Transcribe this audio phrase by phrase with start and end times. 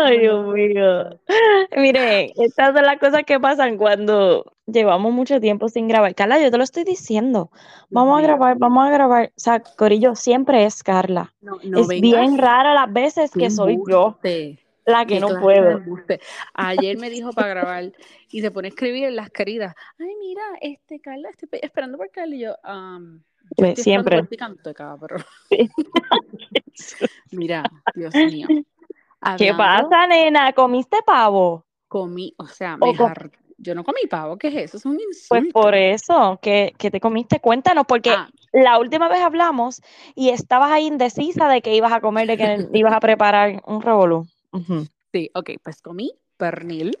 [0.00, 1.18] Ay, Dios mío.
[1.76, 6.14] Mire, estas son las cosas que pasan cuando llevamos mucho tiempo sin grabar.
[6.14, 7.50] Carla, yo te lo estoy diciendo.
[7.90, 9.32] Vamos a grabar, vamos a grabar.
[9.36, 11.34] O sea, Corillo siempre es Carla.
[11.42, 14.18] es bien rara las veces que soy yo
[14.88, 15.82] la que no puedo.
[16.54, 17.92] Ayer me dijo para grabar
[18.30, 19.74] y se pone a escribir en las queridas.
[19.98, 23.20] Ay, mira, este Carla, estoy esperando por Carla y yo, um,
[23.74, 24.26] siempre.
[24.36, 24.74] Canto de
[27.32, 28.46] mira, Dios mío.
[29.36, 30.52] ¿Qué pasa, nena?
[30.52, 31.64] ¿Comiste pavo?
[31.88, 32.92] Comí, o sea, me
[33.58, 34.76] yo no comí pavo, ¿qué es eso?
[34.76, 35.28] Es un insulto.
[35.28, 38.30] Pues por eso, que, te comiste, cuéntanos, porque ah.
[38.52, 39.82] la última vez hablamos
[40.14, 43.82] y estabas ahí indecisa de que ibas a comer, de que ibas a preparar un
[43.82, 44.26] revolú.
[45.12, 46.96] Sí, ok, pues comí pernil.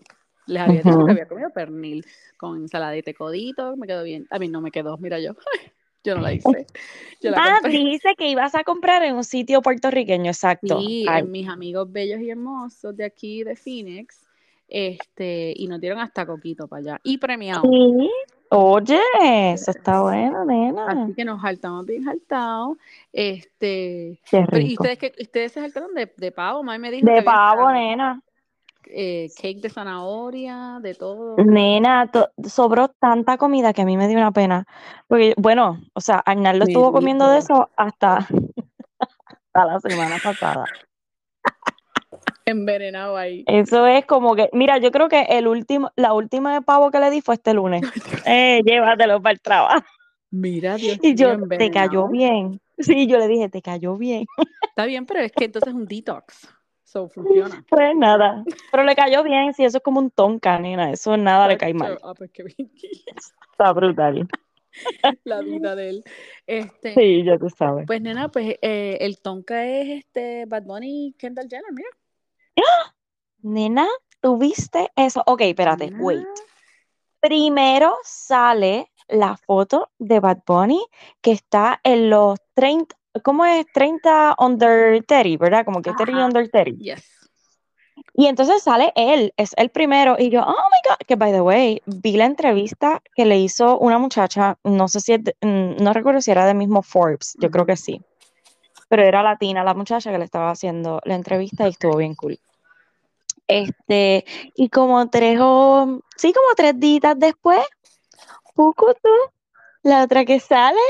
[0.46, 2.04] Les había dicho que había comido pernil
[2.36, 4.26] con ensaladita de codito, me quedó bien.
[4.30, 5.34] A mí no me quedó, mira yo.
[6.04, 6.66] Yo no la hice.
[7.36, 10.80] ah, dijiste que ibas a comprar en un sitio puertorriqueño, exacto.
[10.80, 14.26] Sí, en mis amigos bellos y hermosos de aquí de Phoenix,
[14.68, 17.00] este, y nos dieron hasta coquito para allá.
[17.02, 17.62] Y premiado.
[17.62, 18.10] Sí.
[18.50, 19.00] Oye,
[19.52, 20.86] eso está bueno, nena.
[20.86, 22.78] Así que nos saltamos bien saltados.
[23.12, 26.62] Este, ¿y ustedes, que, ustedes se saltaron de, de pavo?
[26.62, 28.22] Mami me dijo de pavo, nena.
[28.90, 31.36] Eh, cake de zanahoria, de todo.
[31.36, 32.10] Nena,
[32.48, 34.66] sobró tanta comida que a mí me dio una pena.
[35.06, 38.18] Porque, bueno, o sea, Arnaldo estuvo comiendo de eso hasta,
[38.98, 40.64] hasta la semana pasada.
[42.46, 43.44] Envenenado ahí.
[43.46, 46.98] Eso es como que, mira, yo creo que el último, la última de pavo que
[46.98, 47.82] le di fue este lunes.
[48.26, 49.84] eh, llévatelo para el trabajo.
[50.30, 52.60] Mira, Dios Y yo, te cayó bien.
[52.78, 54.26] Sí, yo le dije, te cayó bien.
[54.62, 56.48] Está bien, pero es que entonces es un detox.
[56.88, 57.62] So funciona.
[57.68, 58.42] Pues nada.
[58.70, 60.90] Pero le cayó bien, sí, eso es como un tonka, nena.
[60.90, 61.98] Eso nada le cae mal.
[62.02, 62.30] Ah, pues
[63.52, 64.26] Está brutal.
[65.24, 66.04] La vida de él.
[66.46, 67.84] Este, sí, ya tú sabes.
[67.86, 71.90] Pues nena, pues eh, el tonka es este Bad Bunny Kendall Jenner, mira.
[73.42, 73.86] Nena,
[74.22, 75.22] ¿tuviste eso?
[75.26, 76.26] Ok, espérate, wait.
[77.20, 80.82] Primero sale la foto de Bad Bunny
[81.20, 83.66] que está en los 30, ¿cómo es?
[83.72, 85.64] 30 under 30, ¿verdad?
[85.64, 86.82] Como que 30 under 30.
[86.82, 87.18] Yes.
[88.14, 91.40] Y entonces sale él, es el primero, y yo, oh my God, que by the
[91.40, 96.20] way, vi la entrevista que le hizo una muchacha, no sé si, mm, no recuerdo
[96.20, 98.02] si era del mismo Forbes, yo creo que sí,
[98.88, 102.40] pero era latina la muchacha que le estaba haciendo la entrevista y estuvo bien cool.
[103.46, 104.24] Este,
[104.56, 107.64] y como tres o, sí, como tres días después,
[108.54, 109.10] poco tú,
[109.82, 110.80] la otra que sale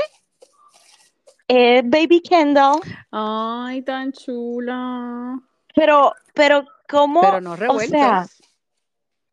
[1.49, 2.79] es Baby Kendall.
[3.11, 5.39] Ay, tan chula.
[5.75, 7.21] Pero, pero, ¿cómo?
[7.21, 7.89] Pero no revueltas.
[7.89, 8.27] O sea,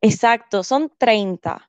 [0.01, 1.69] exacto, son 30.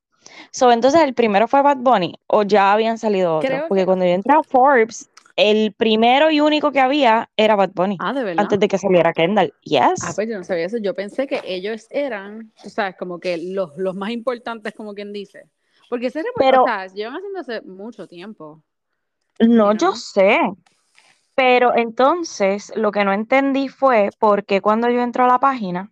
[0.51, 3.63] So, entonces, ¿el primero fue Bad Bunny o ya habían salido otros?
[3.67, 7.97] Porque cuando yo entré a Forbes, el primero y único que había era Bad Bunny.
[7.99, 8.43] Ah, de verdad.
[8.43, 9.53] Antes de que saliera Kendall.
[9.63, 10.01] Yes.
[10.03, 10.77] Ah, pues yo no sabía eso.
[10.77, 15.11] Yo pensé que ellos eran, tú sabes, como que los, los más importantes, como quien
[15.11, 15.49] dice.
[15.89, 18.63] Porque ese Pero, o sea, llevan haciendo hace mucho tiempo.
[19.39, 20.39] No, yo sé.
[21.35, 25.91] Pero entonces lo que no entendí fue porque cuando yo entro a la página,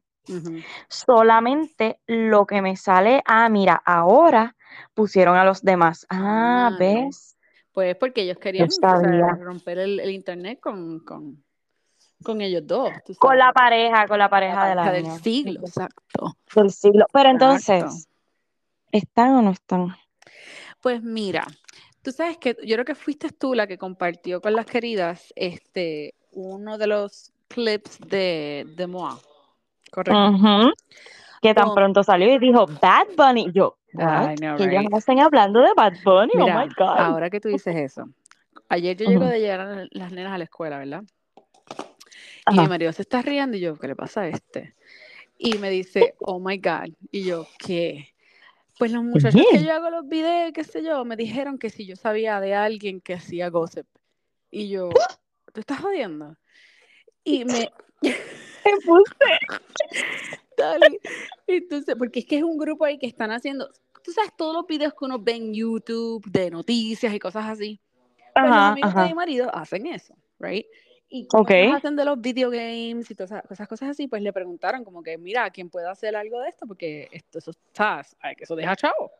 [0.89, 4.55] solamente lo que me sale, ah, mira, ahora
[4.93, 6.05] pusieron a los demás.
[6.09, 7.37] Ah, ah ¿ves?
[7.71, 8.69] Pues porque ellos querían
[9.39, 11.03] romper el, internet con,
[12.41, 12.89] ellos dos.
[13.19, 16.37] Con la pareja, con la pareja, de la del siglo, exacto.
[16.55, 17.05] Del siglo.
[17.11, 18.07] Pero entonces,
[18.91, 19.95] ¿están o no están?
[20.81, 21.45] Pues mira,
[22.05, 26.13] tú sabes que yo creo que fuiste tú la que compartió con las queridas este
[26.31, 29.19] uno de los clips de, de Moa.
[29.91, 30.71] Correcto.
[31.41, 33.51] Que tan pronto salió y dijo Bad Bunny.
[33.53, 36.97] Yo, que ya no estén hablando de Bad Bunny, oh my God.
[36.99, 38.07] Ahora que tú dices eso,
[38.69, 41.03] ayer yo llego de llegar a las nenas a la escuela, ¿verdad?
[42.51, 44.75] Y mi marido se está riendo y yo, ¿qué le pasa a este?
[45.39, 46.93] Y me dice, oh my God.
[47.11, 48.14] Y yo, ¿qué?
[48.77, 51.85] Pues los muchachos que yo hago los videos, qué sé yo, me dijeron que si
[51.85, 53.87] yo sabía de alguien que hacía gossip.
[54.51, 54.89] Y yo,
[55.53, 56.35] ¿tú estás jodiendo?
[57.23, 57.71] Y me...
[58.01, 59.15] me puse.
[60.57, 60.99] Dale.
[61.47, 63.69] Entonces, porque es que es un grupo ahí que están haciendo,
[64.03, 67.79] tú sabes, todos los videos que uno ve en YouTube de noticias y cosas así.
[68.33, 70.65] Pues los amigos de mi marido hacen eso, right?
[71.07, 74.83] Y como hacen de los video games y todas esas, cosas así, pues le preguntaron
[74.83, 76.65] como que, mira, ¿quién puede hacer algo de esto?
[76.65, 78.05] Porque esto, eso está,
[78.35, 79.11] que eso deja chavo.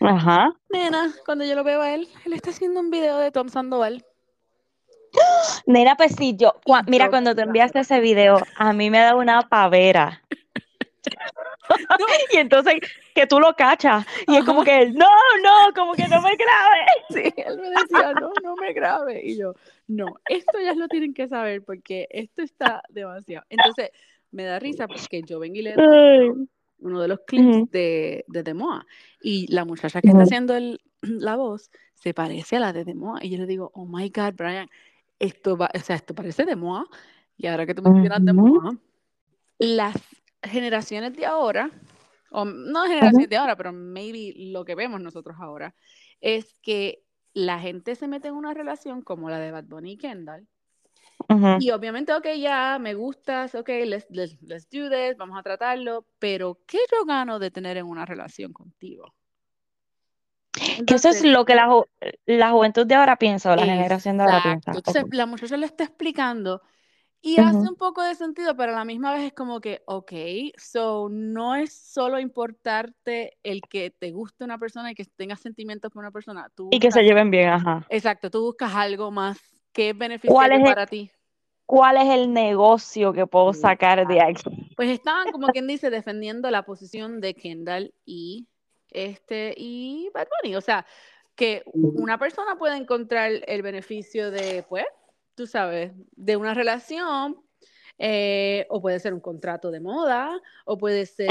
[0.00, 0.52] Ajá.
[0.70, 4.04] Nena, cuando yo lo veo a él, él está haciendo un video de Tom Sandoval.
[5.66, 6.54] Nena, pues sí, yo,
[6.86, 10.22] mira, cuando te enviaste ese video, a mí me da una pavera.
[12.32, 12.74] y entonces
[13.14, 15.08] que tú lo cachas y es como que no,
[15.42, 16.86] no, como que no me grabe.
[17.10, 19.20] Sí, él me decía, no, no me grabe.
[19.24, 19.54] Y yo,
[19.88, 23.44] no, esto ya lo tienen que saber porque esto está demasiado.
[23.50, 23.90] Entonces,
[24.30, 26.48] me da risa porque yo vengo y le doy
[26.78, 28.86] uno de los clips de, de Demoa
[29.20, 33.18] y la muchacha que está haciendo el, la voz se parece a la de Demoa
[33.22, 34.68] y yo le digo, oh my God, Brian,
[35.18, 36.86] esto va, o sea, esto parece Demoa
[37.36, 38.76] y ahora que tú mencionas Demoa,
[39.58, 39.96] las
[40.42, 41.70] generaciones de ahora,
[42.30, 45.74] o no generaciones de ahora, pero maybe lo que vemos nosotros ahora,
[46.20, 47.02] es que
[47.34, 50.46] la gente se mete en una relación como la de Bad Bunny y Kendall.
[51.60, 56.04] Y obviamente, ok, ya me gustas, ok, let's, let's, let's, do this, vamos a tratarlo,
[56.18, 59.14] pero ¿qué yo gano de tener en una relación contigo?
[60.86, 61.82] que eso es lo que la,
[62.26, 64.72] la, juventud de ahora piensa o la generación de ahora piensa.
[64.72, 66.60] Entonces, la muchacha le está explicando
[67.22, 70.12] y hace un poco de sentido, pero a la misma vez es como que, ok,
[70.56, 75.92] so no es solo importarte el que te guste una persona y que tengas sentimientos
[75.92, 76.50] por una persona.
[76.54, 77.86] Tú y que se lleven bien, ajá.
[77.88, 79.38] Exacto, tú buscas algo más
[79.72, 81.10] que es beneficioso para ti.
[81.64, 84.42] ¿Cuál es el negocio que puedo sacar de aquí?
[84.76, 88.48] Pues estaban, como quien dice, defendiendo la posición de Kendall y
[88.90, 90.56] este y Bad Bunny.
[90.56, 90.84] O sea,
[91.36, 94.84] que una persona puede encontrar el beneficio de, pues,
[95.34, 97.36] tú sabes, de una relación,
[97.98, 101.30] eh, o puede ser un contrato de moda, o puede ser,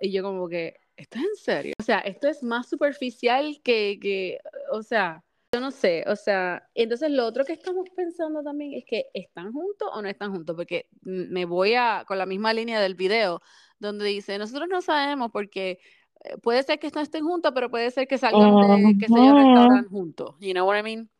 [0.00, 1.74] y yo como que, ¿esto es en serio?
[1.80, 4.38] O sea, esto es más superficial que, que,
[4.70, 8.84] o sea, yo no sé, o sea, entonces lo otro que estamos pensando también es
[8.84, 12.80] que están juntos o no están juntos, porque me voy a, con la misma línea
[12.80, 13.40] del video,
[13.78, 15.80] donde dice, nosotros no sabemos porque
[16.22, 19.32] eh, puede ser que no estén juntos, pero puede ser que salgan de, que se
[19.32, 21.10] restauran juntos, you know what I mean?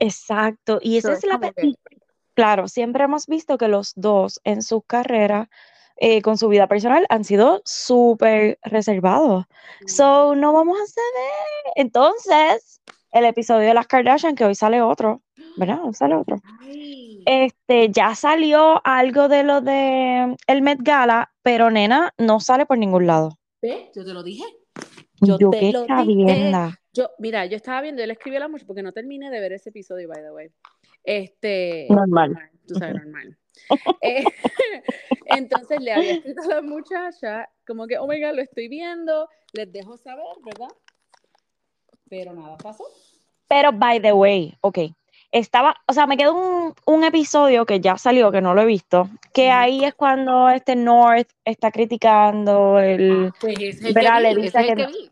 [0.00, 1.38] Exacto, y esa es la...
[2.34, 5.50] Claro, siempre hemos visto que los dos en su carrera,
[5.96, 9.44] eh, con su vida personal, han sido súper reservados.
[9.86, 11.74] So, no vamos a saber.
[11.76, 12.80] Entonces,
[13.12, 15.22] el episodio de las Kardashian, que hoy sale otro,
[15.56, 15.80] ¿verdad?
[15.84, 16.40] Hoy sale otro.
[17.26, 22.78] Este, ya salió algo de lo de el Met Gala, pero nena, no sale por
[22.78, 23.38] ningún lado.
[23.60, 23.90] ¿Ves?
[23.94, 24.44] Yo te lo dije.
[25.20, 26.52] Yo, te lo dije.
[26.92, 29.40] Yo, mira, yo estaba viendo, yo le escribí a la muchacha porque no terminé de
[29.40, 30.50] ver ese episodio, by the way.
[31.04, 31.86] Este.
[31.88, 32.50] Normal.
[32.66, 33.36] tú sabes, normal.
[34.00, 34.24] Eh,
[35.26, 39.28] entonces le había escrito a la muchacha, como que, oh my god, lo estoy viendo,
[39.52, 40.74] les dejo saber, ¿verdad?
[42.08, 42.84] Pero nada pasó.
[43.48, 44.78] Pero, by the way, ok.
[45.32, 48.66] Estaba, o sea, me quedó un, un episodio que ya salió, que no lo he
[48.66, 53.28] visto, que ahí es cuando este North está criticando el.
[53.28, 55.10] Ah, pues es el que, vi, es el que vi.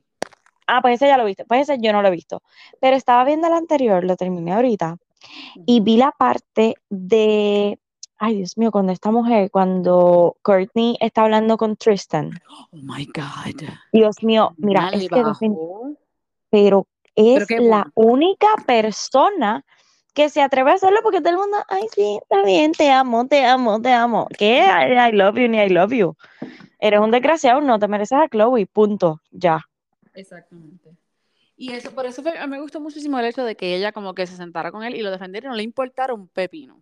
[0.68, 1.44] Ah, pues ese ya lo viste.
[1.46, 2.42] Pues ese yo no lo he visto.
[2.80, 4.98] Pero estaba viendo el anterior, lo terminé ahorita.
[5.66, 7.78] Y vi la parte de.
[8.18, 12.30] Ay, Dios mío, cuando esta mujer, cuando Courtney está hablando con Tristan.
[12.50, 13.68] Oh my God.
[13.92, 15.22] Dios mío, mira, es que.
[16.50, 19.64] Pero es la única persona
[20.14, 23.26] que se atreve a hacerlo porque todo el mundo, ay, sí, está bien, te amo,
[23.26, 24.26] te amo, te amo.
[24.36, 24.66] ¿Qué?
[24.66, 26.16] I, I love you, ni I love you.
[26.80, 29.60] Eres un desgraciado, no te mereces a Chloe, punto, ya.
[30.18, 30.90] Exactamente.
[31.56, 34.36] Y eso, por eso me gustó muchísimo el hecho de que ella como que se
[34.36, 36.80] sentara con él y lo defendiera y no le importara un pepino.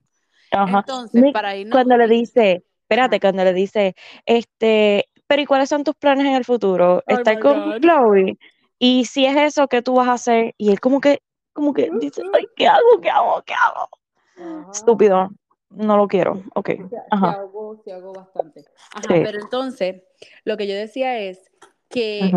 [0.50, 1.72] Entonces, para irnos...
[1.72, 3.94] Cuando le dice, espérate, cuando le dice,
[4.26, 6.98] este, pero ¿y cuáles son tus planes en el futuro?
[6.98, 8.38] Oh ¿Estar con Chloe?
[8.78, 10.54] Y si es eso, ¿qué tú vas a hacer?
[10.58, 11.22] Y él como que,
[11.52, 13.00] como que dice, ay, ¿qué hago?
[13.00, 13.42] ¿Qué hago?
[13.42, 14.70] ¿Qué hago?
[14.70, 15.30] Estúpido.
[15.70, 16.42] No lo quiero.
[16.54, 16.70] Ok.
[17.10, 17.42] Ajá.
[17.84, 18.64] Se hago, bastante.
[18.92, 20.02] Ajá, pero entonces,
[20.44, 21.50] lo que yo decía es
[21.88, 22.30] que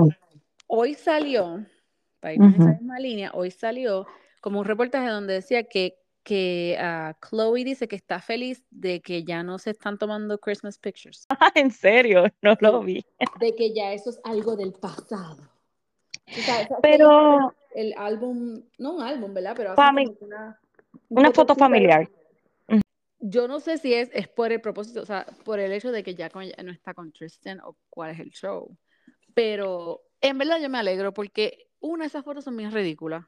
[0.70, 1.66] hoy salió,
[2.20, 4.06] para ir en esa misma línea, hoy salió
[4.40, 9.24] como un reportaje donde decía que, que uh, Chloe dice que está feliz de que
[9.24, 11.26] ya no se están tomando Christmas pictures.
[11.56, 12.26] ¿En serio?
[12.42, 13.04] No lo vi.
[13.40, 15.50] De que ya eso es algo del pasado.
[16.82, 17.54] Pero...
[17.76, 19.54] El álbum, no un álbum, ¿verdad?
[19.56, 19.76] Pero
[20.22, 20.60] una,
[21.10, 22.10] una foto familiar.
[23.20, 26.04] Yo no sé si es, es por el propósito, o sea, por el hecho de
[26.04, 28.76] que ya no está con Tristan o cuál es el show.
[29.36, 33.26] Pero en verdad yo me alegro porque una de esas fotos son bien ridículas.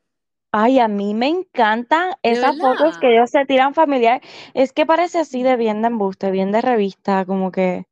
[0.53, 4.21] Ay, a mí me encantan esas fotos que ellos se tiran familiar.
[4.53, 7.85] Es que parece así de bien de embuste, bien de revista, como que,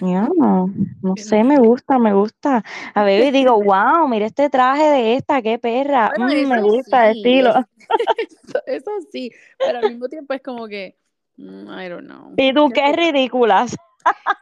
[0.00, 0.70] no,
[1.02, 2.62] no sé, me gusta, me gusta.
[2.94, 6.12] A ver, y digo, wow, mira este traje de esta, qué perra.
[6.16, 7.52] Mm, me gusta el estilo.
[8.66, 10.96] Eso, sí, pero al mismo tiempo es como que,
[11.36, 12.32] mm, I don't know.
[12.36, 13.76] Y tú, qué ridículas.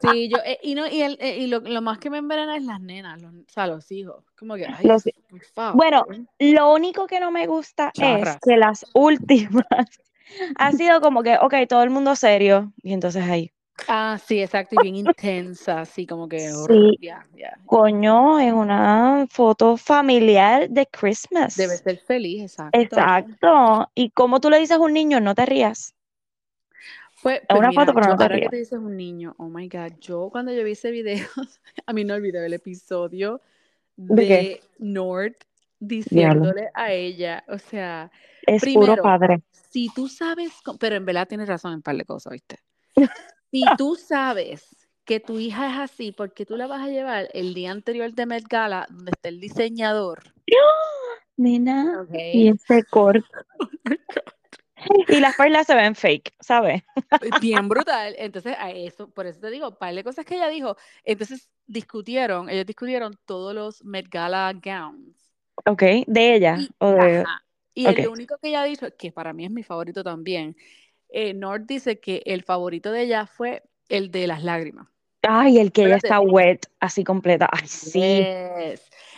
[0.01, 2.57] Sí, yo, eh, y, no, y, el, eh, y lo, lo, más que me envenena
[2.57, 4.25] es las nenas, los, o sea, los hijos.
[4.39, 4.89] Como que, ay,
[5.29, 5.77] por favor.
[5.77, 6.07] Bueno,
[6.39, 9.67] lo único que no me gusta es que las últimas
[10.57, 13.53] ha sido como que, ok, todo el mundo serio, y entonces ahí.
[13.89, 16.51] Ah, sí, exacto, y bien intensa, así como que.
[16.51, 16.99] Sí.
[17.67, 21.57] Coño, es una foto familiar de Christmas.
[21.57, 22.79] Debe ser feliz, exacto.
[22.79, 23.91] Exacto.
[23.95, 25.95] Y como tú le dices a un niño, no te rías.
[27.23, 29.69] Pues, pues una foto, pero no te ahora que te dices un niño, oh my
[29.69, 31.27] God, yo cuando yo vi ese video,
[31.87, 33.41] a mí no olvidé el episodio
[33.97, 35.35] de, ¿De Nord
[35.79, 38.11] diciéndole a ella, o sea,
[38.47, 39.43] es puro padre.
[39.71, 42.59] Si tú sabes, pero en verdad tienes razón en un par de cosas, ¿viste?
[43.51, 44.65] si tú sabes
[45.05, 48.27] que tu hija es así, porque tú la vas a llevar el día anterior de
[48.27, 50.23] Met Gala, donde está el diseñador.
[51.37, 53.25] Nena, y ese corte.
[55.09, 56.83] y las perlas se ven fake, ¿sabes?
[57.41, 58.15] Bien brutal.
[58.19, 60.77] Entonces, a eso, por eso te digo, par de cosas que ella dijo.
[61.05, 65.17] Entonces, discutieron, ellos discutieron todos los Met Gala gowns.
[65.67, 66.57] Ok, de ella.
[66.59, 67.25] Y, o de...
[67.75, 70.57] y el único que ella dicho, que para mí es mi favorito también,
[71.09, 74.89] eh, Nord dice que el favorito de ella fue el de las lágrimas.
[75.23, 77.49] Ay, el que ella está wet, así completa.
[77.53, 78.25] Ay, sí.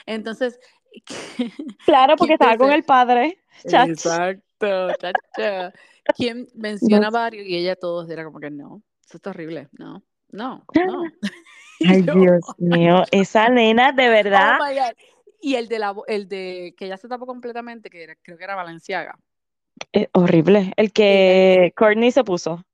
[0.06, 0.58] Entonces.
[1.86, 3.38] Claro, porque estaba con el padre.
[3.64, 4.10] Exacto,
[4.98, 5.72] chacha.
[6.16, 10.64] Quien menciona varios y ella todos era como que no, eso es horrible, no, no,
[10.74, 11.02] no.
[11.84, 14.58] Ay, Dios mío, esa nena de verdad.
[14.60, 14.92] Oh
[15.40, 18.54] y el de la el de que ya se tapó completamente, que creo que era
[18.54, 19.18] Valenciaga.
[19.90, 20.72] Es horrible.
[20.76, 22.64] El que Courtney se puso.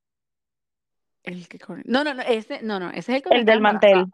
[1.23, 4.05] El que No, no, no, ese, no, no, ese es el, el del mantel.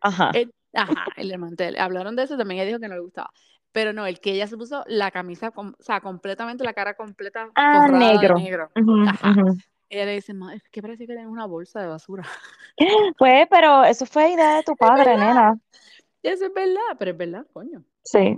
[0.00, 0.30] Ajá.
[0.34, 1.78] El, ajá, el del mantel.
[1.78, 3.30] Hablaron de eso, también ella dijo que no le gustaba.
[3.72, 7.50] Pero no, el que ella se puso la camisa, o sea, completamente la cara completa
[7.54, 8.36] ah, negro.
[8.36, 8.70] negro.
[9.08, 9.34] ajá.
[9.88, 12.24] Ella le dice, es que parece que tiene una bolsa de basura.
[13.18, 15.58] Pues, pero eso fue idea de tu padre, nena.
[16.22, 17.84] Eso es verdad, pero es verdad, coño.
[18.02, 18.36] Sí.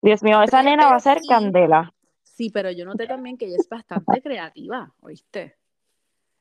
[0.00, 1.92] Dios mío, esa nena va a ser candela.
[2.22, 5.56] Sí, pero yo noté también que ella es bastante creativa, ¿oíste?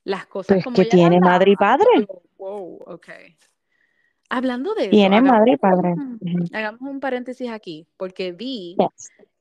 [0.03, 2.08] las cosas pues que tiene madre y padre.
[2.38, 3.08] Wow, ok.
[4.33, 4.91] Hablando de eso.
[4.91, 5.93] Tiene madre y padre.
[6.53, 8.77] Hagamos un paréntesis aquí, porque vi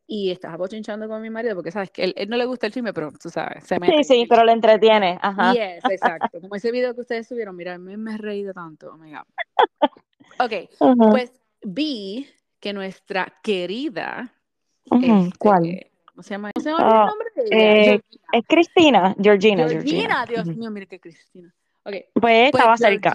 [0.09, 2.73] y estaba bochinchando con mi marido, porque sabes que él, él, no le gusta el
[2.73, 4.03] filme, pero tú sabes, se mete.
[4.03, 5.17] Sí, sí, pero le entretiene.
[5.23, 5.53] Ajá.
[5.53, 6.41] Yes, exacto.
[6.41, 8.91] Como ese video que ustedes subieron, mira, mí me he reído tanto.
[8.93, 9.91] Oh my God.
[10.41, 10.69] Ok,
[11.13, 12.27] pues vi
[12.59, 14.35] que nuestra querida.
[15.39, 15.87] ¿Cuál?
[16.07, 16.51] ¿Cómo se llama?
[16.53, 17.95] ¿Cómo se llama el ah, nombre de ella?
[17.95, 18.01] Eh,
[18.33, 19.69] es Cristina, Georgina.
[19.69, 21.55] Georgina, Dios mío, mire qué Cristina.
[21.85, 22.07] Okay.
[22.15, 23.15] Pues, estaba pues, cerca.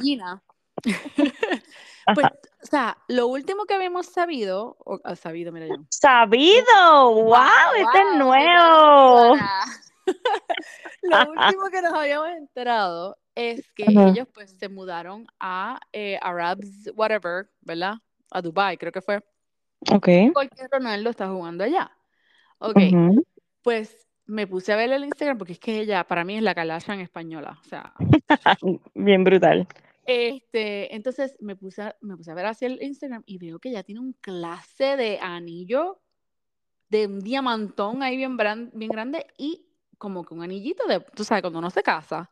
[2.14, 2.28] Pues,
[2.62, 5.76] o sea, lo último que habíamos sabido, o, ah, sabido, mira yo.
[5.90, 9.36] Sabido, wow, este es nuevo.
[11.02, 16.92] lo último que nos habíamos enterado es que ellos pues se mudaron a eh, Arabs,
[16.96, 17.96] whatever, ¿verdad?
[18.32, 19.18] A Dubai, creo que fue.
[19.92, 20.08] Ok.
[20.34, 21.92] Porque Ronaldo está jugando allá.
[22.60, 22.78] Ok,
[23.62, 26.54] pues me puse a ver el Instagram porque es que ella para mí es la
[26.88, 27.94] en española, o sea.
[28.94, 29.68] Bien brutal.
[30.06, 33.70] Este, entonces me puse, a, me puse a ver hacia el Instagram y veo que
[33.70, 36.02] ella tiene un clase de anillo
[36.90, 39.66] de un diamantón ahí bien, bien grande y
[39.98, 42.32] como que un anillito de, tú sabes, cuando uno se casa.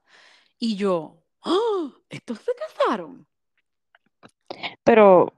[0.59, 1.91] Y yo, ¡Oh!
[2.09, 3.27] ¿estos se casaron?
[4.83, 5.33] Pero,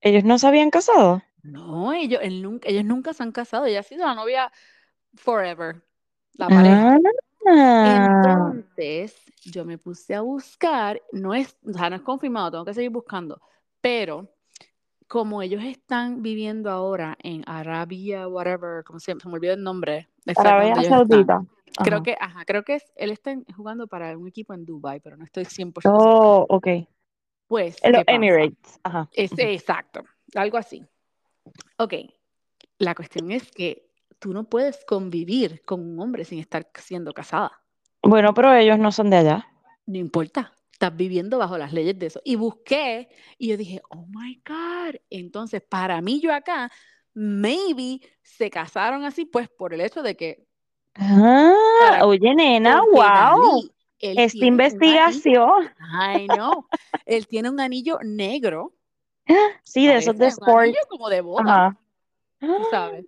[0.00, 1.22] ¿ellos no se habían casado?
[1.42, 3.66] No, ellos, nunca, ellos nunca se han casado.
[3.66, 4.52] Ella ha sido la novia
[5.14, 5.82] forever,
[6.34, 6.98] la pareja.
[7.50, 8.52] Ah.
[8.52, 12.74] Entonces, yo me puse a buscar, no es, o sea, no es confirmado, tengo que
[12.74, 13.40] seguir buscando,
[13.80, 14.28] pero
[15.06, 20.08] como ellos están viviendo ahora en Arabia, whatever, como se, se me olvidó el nombre.
[20.36, 21.42] Arabia Saudita.
[21.82, 25.16] Creo que, ajá, creo que es, él está jugando para un equipo en Dubai, pero
[25.16, 26.66] no estoy 100% Oh, ok.
[27.46, 27.76] Pues.
[27.82, 28.78] los Emirates.
[28.82, 29.08] Ajá.
[29.12, 30.84] Es, exacto, algo así.
[31.78, 31.94] Ok,
[32.78, 33.87] la cuestión es que
[34.18, 37.52] tú no puedes convivir con un hombre sin estar siendo casada.
[38.02, 39.48] Bueno, pero ellos no son de allá.
[39.86, 42.20] No importa, estás viviendo bajo las leyes de eso.
[42.24, 43.08] Y busqué
[43.38, 44.96] y yo dije, oh my God.
[45.10, 46.70] Entonces, para mí, yo acá,
[47.14, 50.46] maybe se casaron así, pues por el hecho de que.
[50.94, 53.68] Ah, oye, nena, wow.
[54.00, 55.70] Esta investigación.
[55.78, 56.68] Ay, no.
[57.04, 58.74] Él tiene un anillo negro
[59.64, 60.74] Sí, de esos de sport.
[60.88, 61.78] como de boda.
[62.40, 63.04] Tú sabes.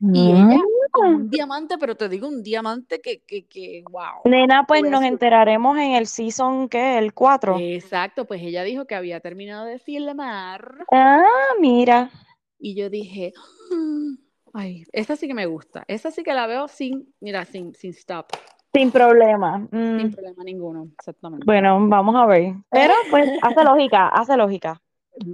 [0.00, 4.22] Y ella con un diamante, pero te digo un diamante que, que, que wow.
[4.24, 6.98] Nena, pues nos enteraremos en el season, ¿qué?
[6.98, 7.56] El 4.
[7.58, 10.86] Exacto, pues ella dijo que había terminado de filmar.
[10.92, 11.26] Ah,
[11.60, 12.10] mira.
[12.58, 13.32] Y yo dije,
[14.54, 15.84] ay, esta sí que me gusta.
[15.88, 18.26] Esta sí que la veo sin, mira, sin, sin stop.
[18.72, 19.66] Sin problema.
[19.70, 20.12] Sin mm.
[20.12, 21.44] problema ninguno, exactamente.
[21.44, 22.54] Bueno, vamos a ver.
[22.70, 24.80] Pero pues hace lógica, hace lógica.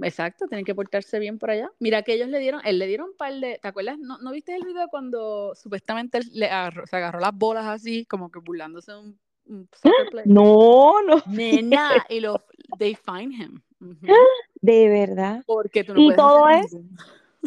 [0.03, 1.69] Exacto, tienen que portarse bien por allá.
[1.79, 3.97] Mira que ellos le dieron, él le dieron un par de, ¿te acuerdas?
[3.99, 6.47] ¿No, ¿no viste el video cuando supuestamente le
[6.85, 10.27] se agarró las bolas así, como que burlándose de un, soccer player?
[10.27, 11.21] No, no.
[11.27, 12.43] Nena, y lo,
[12.77, 13.61] they find him.
[14.61, 15.43] De verdad.
[15.45, 16.75] Porque tú no y todo es,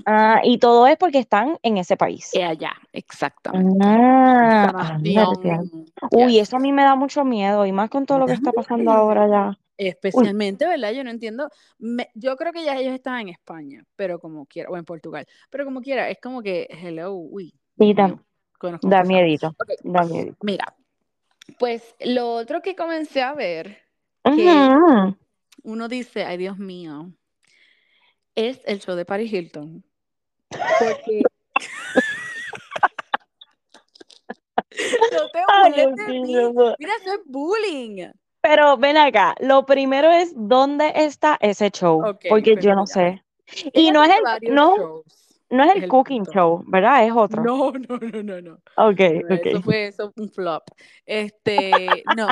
[0.06, 2.30] Ah, y todo es porque están en ese país.
[2.34, 3.78] Y allá, exactamente.
[3.84, 4.98] Ah.
[6.10, 6.42] Uy, yes.
[6.48, 8.90] eso a mí me da mucho miedo, y más con todo lo que está pasando
[8.92, 9.58] ahora ya.
[9.78, 10.90] Especialmente, ¿verdad?
[10.92, 11.48] Yo no entiendo.
[11.78, 15.24] Me- yo creo que ya ellos estaban en España, pero como quiera, o en Portugal,
[15.50, 17.54] pero como quiera, es como que, hello, uy.
[17.78, 18.18] Sí, da,
[18.82, 20.36] da miedito, Ok, da miedito.
[20.42, 20.74] Mira,
[21.60, 23.78] pues lo otro que comencé a ver,
[24.24, 24.68] que
[25.62, 27.12] uno dice, ay Dios mío,
[28.34, 29.84] es el show de Paris Hilton.
[30.50, 31.22] Porque.
[35.12, 35.72] no te Ay,
[36.24, 36.52] Dios.
[36.78, 38.10] Mira, eso es bullying.
[38.48, 42.00] Pero ven acá, lo primero es dónde está ese show,
[42.30, 43.22] porque yo no sé.
[43.74, 45.02] Y no es el, no,
[45.50, 46.32] no es el cooking punto.
[46.32, 47.04] show, ¿verdad?
[47.04, 47.42] Es otro.
[47.42, 48.54] No, no, no, no, no.
[48.76, 49.00] Ok,
[49.30, 49.46] ok.
[49.46, 50.62] Eso fue eso, un flop.
[51.04, 52.28] Este, no.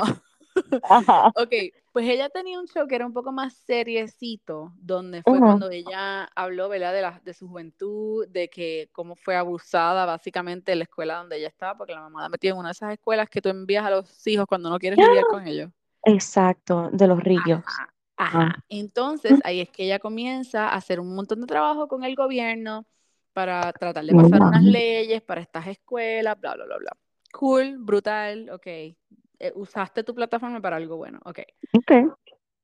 [0.88, 1.32] Ajá.
[1.36, 1.52] Ok,
[1.92, 6.24] pues ella tenía un show que era un poco más seriecito, donde fue cuando ella
[6.34, 6.94] habló, ¿verdad?
[6.94, 11.36] De, la, de su juventud, de que cómo fue abusada básicamente en la escuela donde
[11.36, 13.84] ella estaba, porque la mamá la metió en una de esas escuelas que tú envías
[13.84, 15.70] a los hijos cuando no quieres lidiar con ellos.
[16.06, 17.62] Exacto, de los ríos.
[17.66, 18.24] Ajá, Ah.
[18.24, 18.64] ajá.
[18.70, 22.86] Entonces ahí es que ella comienza a hacer un montón de trabajo con el gobierno
[23.34, 26.92] para tratar de pasar unas leyes para estas escuelas, bla, bla, bla, bla.
[27.32, 28.66] Cool, brutal, ok.
[28.66, 31.40] Eh, usaste tu plataforma para algo bueno, ok.
[31.76, 31.92] Ok.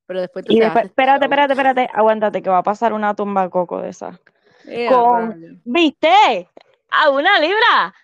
[0.07, 3.51] Pero después Y entonces después, espérate, espérate, espérate, aguántate que va a pasar una tumba
[3.51, 4.19] coco de esa.
[4.67, 5.61] Eh, Con.
[5.65, 6.49] ¿viste?
[6.91, 7.95] A una libra,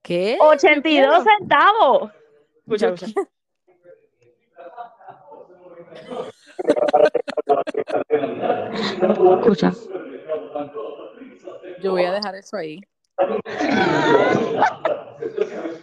[0.00, 0.36] ¿Qué?
[0.40, 1.24] Yo 82 quiero.
[1.38, 2.10] centavos.
[2.60, 3.20] Escucha, escucha.
[9.40, 9.72] Escucha.
[11.82, 12.80] Yo voy a dejar eso ahí.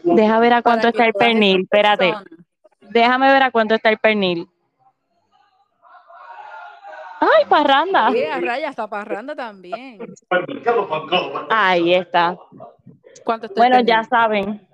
[0.03, 1.62] Deja ver a cuánto está el pernil.
[1.62, 2.13] Espérate.
[2.82, 4.48] Déjame ver a cuánto está el pernil.
[7.20, 8.12] ¡Ay, parranda!
[8.13, 9.98] Eh, a rayas, hasta parranda también.
[11.50, 12.38] Ahí está.
[13.24, 14.67] ¿Cuánto está Bueno, ya saben.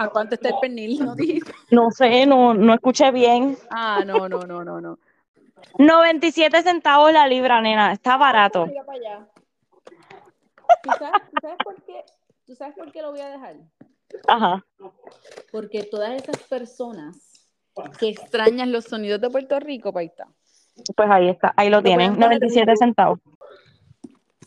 [0.00, 1.04] ¿A cuánto está el pernil?
[1.04, 1.52] No dijiste.
[1.70, 3.56] No sé, no, no escuché bien.
[3.70, 4.98] Ah, no, no, no, no, no.
[5.78, 7.92] 97 centavos la libra, nena.
[7.92, 8.66] Está barato.
[8.66, 9.26] Mira para allá.
[10.82, 12.04] ¿Tú sabes, tú sabes por qué?
[12.46, 13.56] ¿Tú sabes por qué lo voy a dejar?
[14.26, 14.64] Ajá.
[15.52, 17.16] Porque todas esas personas
[17.98, 20.26] que extrañan los sonidos de Puerto Rico, pues ahí está.
[20.96, 21.52] Pues ahí está.
[21.56, 22.14] Ahí lo Lo tienen.
[22.16, 23.18] pueden poner 97 centavos.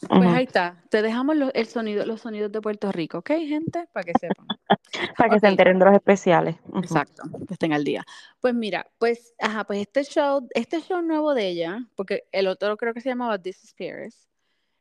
[0.10, 0.84] Pues ahí está.
[0.89, 3.88] Te dejamos los, el sonido, los sonidos de Puerto Rico, ¿ok, gente?
[3.93, 4.47] Para que sepan.
[5.17, 6.56] Para que se enteren de los especiales.
[6.75, 8.03] Exacto, que estén al día.
[8.41, 12.75] Pues mira, pues, ajá, pues este show, este show nuevo de ella, porque el otro
[12.77, 14.27] creo que se llamaba This is Paris.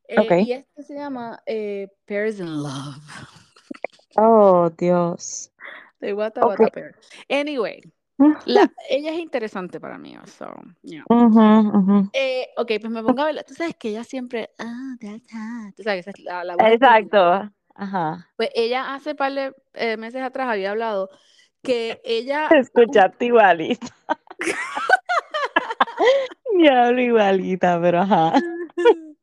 [0.08, 0.42] eh.
[0.42, 2.96] Y este se llama eh, Paris in Love.
[4.16, 5.50] Oh, Dios.
[6.00, 6.58] De Wata Ok.
[6.60, 6.96] Wata Paris.
[7.28, 7.80] Anyway,
[8.46, 10.46] la, ella es interesante para mí, so,
[11.08, 12.10] ujú.
[12.12, 13.42] Eh, ok, pues me pongo a verla.
[13.44, 15.74] Tú sabes que ella siempre, ah, hot.
[15.76, 16.98] Tú sabes, esa es la, la voz estúpida.
[16.98, 17.52] Exacto.
[17.74, 18.28] Ajá.
[18.36, 21.08] Pues ella hace par de eh, meses atrás había hablado
[21.62, 23.86] que ella Te escuchaste igualita.
[26.58, 28.34] Ya hablo igualita, pero ajá.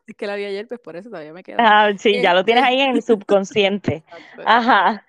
[0.07, 1.57] es que la vi ayer, pues por eso todavía me queda.
[1.59, 4.03] Ah, sí, ya lo tienes Este- ahí en el subconsciente.
[4.07, 4.41] Exacto.
[4.45, 5.05] Ajá.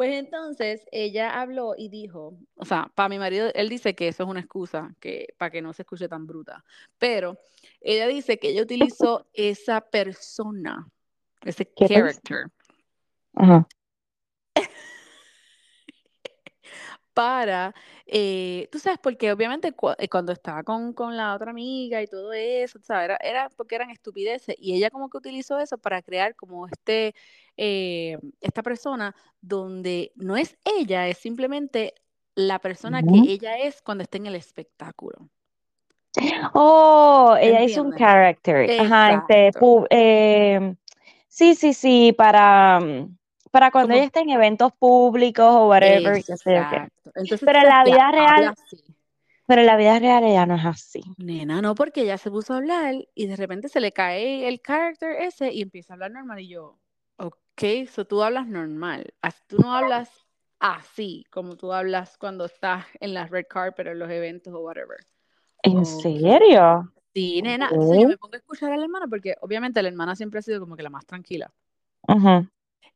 [0.00, 4.22] Pues entonces ella habló y dijo, o sea, para mi marido, él dice que eso
[4.22, 6.64] es una excusa que para que no se escuche tan bruta,
[6.98, 7.36] pero
[7.82, 10.88] ella dice que ella utilizó esa persona,
[11.44, 12.46] ese character,
[13.34, 13.68] Ajá.
[17.20, 17.74] Para,
[18.06, 22.06] eh, tú sabes, porque obviamente cu- eh, cuando estaba con, con la otra amiga y
[22.06, 23.04] todo eso, ¿sabes?
[23.04, 27.14] Era, era porque eran estupideces y ella como que utilizó eso para crear como este,
[27.58, 31.94] eh, esta persona donde no es ella, es simplemente
[32.34, 35.28] la persona que ella es cuando está en el espectáculo.
[36.54, 38.72] Oh, ella hizo un character.
[38.76, 40.74] Ajá, este, eh,
[41.28, 43.16] sí, sí, sí, para, mm,
[43.50, 46.32] para cuando ella esté en eventos públicos o whatever, qué.
[46.32, 47.10] Exacto.
[47.14, 48.84] Entonces, Pero en la que vida real, así.
[49.46, 51.02] pero en la vida real ella no es así.
[51.18, 54.60] Nena, no, porque ella se puso a hablar y de repente se le cae el
[54.60, 56.78] character ese y empieza a hablar normal y yo,
[57.16, 59.12] ok, so tú hablas normal,
[59.48, 60.10] tú no hablas
[60.60, 64.60] así como tú hablas cuando estás en las red carpet o en los eventos o
[64.60, 64.98] whatever.
[65.62, 66.92] ¿En serio?
[67.12, 70.14] Sí, nena, entonces yo me pongo a escuchar a la hermana porque obviamente la hermana
[70.14, 71.52] siempre ha sido como que la más tranquila.
[72.06, 72.46] Ujú.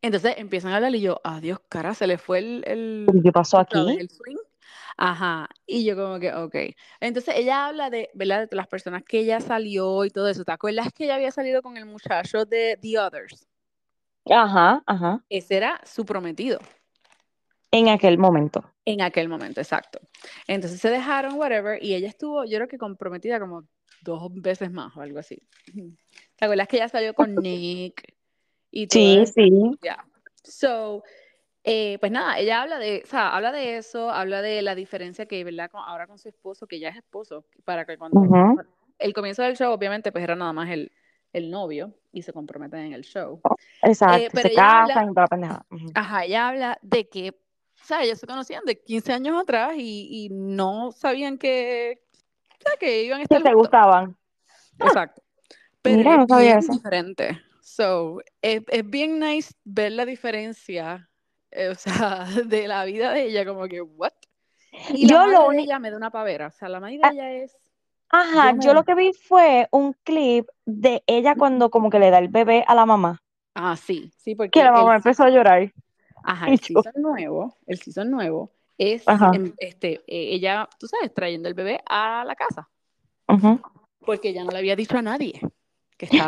[0.02, 3.32] Entonces empiezan a hablar y yo, adiós, cara, se le fue el, el, ¿Y ¿Qué
[3.32, 3.78] pasó aquí?
[3.98, 4.36] el swing.
[4.96, 6.54] Ajá, y yo como que, ok.
[7.00, 8.48] Entonces ella habla de, ¿verdad?
[8.48, 10.44] De las personas que ella salió y todo eso.
[10.44, 13.48] ¿Te acuerdas que ella había salido con el muchacho de The Others?
[14.30, 15.24] Ajá, ajá.
[15.28, 16.58] Ese era su prometido
[17.70, 18.64] En aquel momento.
[18.86, 20.00] en aquel momento, exacto.
[20.46, 23.66] Entonces se dejaron, whatever, y ella estuvo, yo creo que comprometida como
[24.02, 25.42] dos veces más o algo así.
[26.36, 28.13] ¿Te acuerdas que ella salió con Nick?
[28.76, 29.78] Y sí, sí.
[29.82, 30.04] Yeah.
[30.42, 31.04] So,
[31.62, 35.26] eh, pues nada, ella habla de, o sea, habla de eso, habla de la diferencia
[35.26, 35.70] que, ¿verdad?
[35.72, 38.20] ahora con su esposo, que ya es esposo, para que cuando
[38.98, 40.90] el comienzo del show, obviamente, pues era nada más el,
[41.32, 43.40] el novio y se comprometen en el show.
[43.80, 45.64] Exacto, eh, pero se casan y toda pendeja.
[45.94, 50.08] Ajá, ella habla de que, o sea, ellos se conocían de 15 años atrás y,
[50.10, 52.02] y no sabían que,
[52.58, 54.16] o sea, que iban a estar Que se gustaban.
[54.80, 55.22] Exacto.
[55.80, 57.40] Pero Mira, no sabía es diferente.
[57.74, 61.10] So, es, es bien nice ver la diferencia
[61.54, 64.12] eh, o sea, de la vida de ella, como que, ¿what?
[64.90, 67.10] Y yo lo de ella me da una pavera, o sea, la madre de ah,
[67.12, 67.56] ella es...
[68.10, 72.18] Ajá, yo, lo que vi fue un clip de ella cuando como que le da
[72.18, 73.22] el bebé a la mamá.
[73.54, 74.50] Ah, sí, sí, porque...
[74.50, 75.72] Que la mamá empezó a llorar.
[76.22, 79.04] Ajá, el season nuevo, el season nuevo es,
[79.58, 82.68] este, e, ella, tú sabes, trayendo el bebé a la casa.
[83.26, 83.60] Ajá.
[84.00, 85.40] Porque ella no le había dicho a nadie.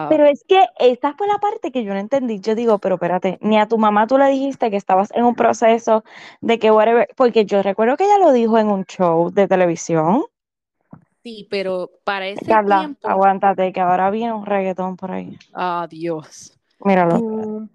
[0.08, 2.40] Pero es que esta fue la parte que yo no entendí.
[2.40, 5.34] Yo digo, pero espérate, ni a tu mamá tú le dijiste que estabas en un
[5.34, 6.04] proceso
[6.40, 10.24] de que whatever, porque yo recuerdo que ella lo dijo en un show de televisión.
[11.22, 13.08] Sí, pero para ese tiempo...
[13.08, 15.36] aguántate, que ahora viene un reggaetón por ahí.
[15.52, 16.56] Adiós.
[16.80, 17.68] Míralo.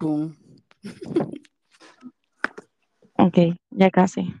[3.18, 3.38] ok,
[3.70, 4.34] ya casi.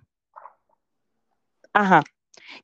[1.74, 2.02] Ajá.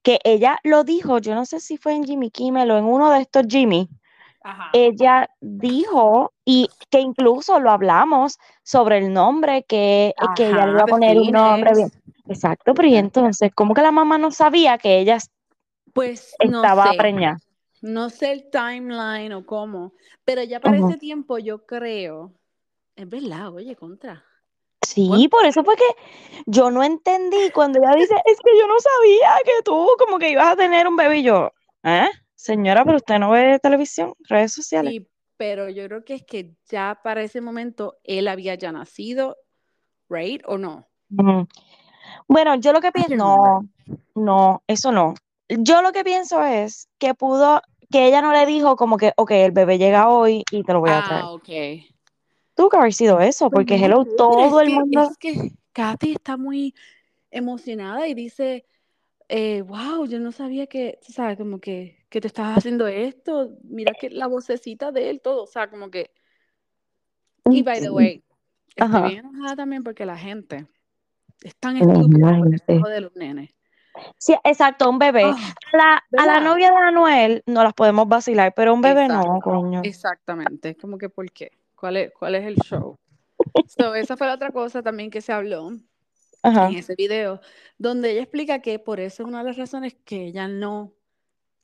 [0.02, 3.11] Que ella lo dijo, yo no sé si fue en Jimmy Kimmel o en uno
[3.11, 3.88] de estos Jimmy
[4.72, 10.82] ella dijo, y que incluso lo hablamos sobre el nombre, que, que ella le iba
[10.82, 11.90] a poner un nombre bien.
[12.28, 15.18] Exacto, pero y entonces, ¿cómo que la mamá no sabía que ella
[15.94, 17.38] pues, estaba preñada?
[17.80, 19.92] No sé el timeline o cómo,
[20.24, 22.32] pero ya para ese tiempo yo creo,
[22.96, 24.24] es verdad, oye, contra.
[24.82, 25.84] Sí, por eso fue que
[26.46, 30.30] yo no entendí cuando ella dice, es que yo no sabía que tú como que
[30.30, 32.08] ibas a tener un bebé y yo, ¿eh?
[32.38, 34.92] Señora, pero usted no ve televisión, redes sociales.
[34.92, 39.37] Sí, pero yo creo que es que ya para ese momento él había ya nacido,
[40.09, 40.40] ¿right?
[40.46, 40.87] ¿O no?
[42.29, 43.68] Bueno, yo lo que pienso, no,
[44.14, 45.14] no, eso no.
[45.48, 49.33] Yo lo que pienso es que pudo, que ella no le dijo como que, ok,
[49.33, 51.24] el bebé llega hoy y te lo voy a traer.
[51.24, 51.48] Ah, ok.
[52.55, 55.03] Tuvo que haber sido eso, pues porque hello, todo el mundo.
[55.11, 56.72] Es que Katy está muy
[57.33, 58.64] emocionada y dice,
[59.29, 61.37] eh, wow, yo no sabía que, ¿sabes?
[61.37, 65.47] Como que, que te estás haciendo esto, mira que la vocecita de él, todo, o
[65.47, 66.11] sea, como que...
[67.51, 68.23] Y by the way,
[68.75, 70.66] estoy bien enojada también porque la gente
[71.42, 73.55] es tan estúpida con el hijo de los nenes.
[74.16, 75.25] Sí, exacto, un bebé.
[75.25, 79.81] Ah, a, la, novia de Anuel no las podemos vacilar, pero un bebé no, coño.
[79.83, 81.51] Exactamente, como que ¿por qué?
[81.75, 82.97] ¿Cuál es, cuál es el show?
[83.66, 85.71] so, esa fue la otra cosa también que se habló
[86.42, 87.40] en ese video,
[87.77, 90.92] donde ella explica que por eso es una de las razones que ella no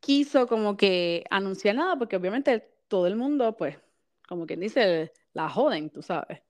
[0.04, 3.78] quiso como que anunciar nada, porque obviamente todo el mundo, pues,
[4.28, 6.42] como quien dice, la joden, tú sabes.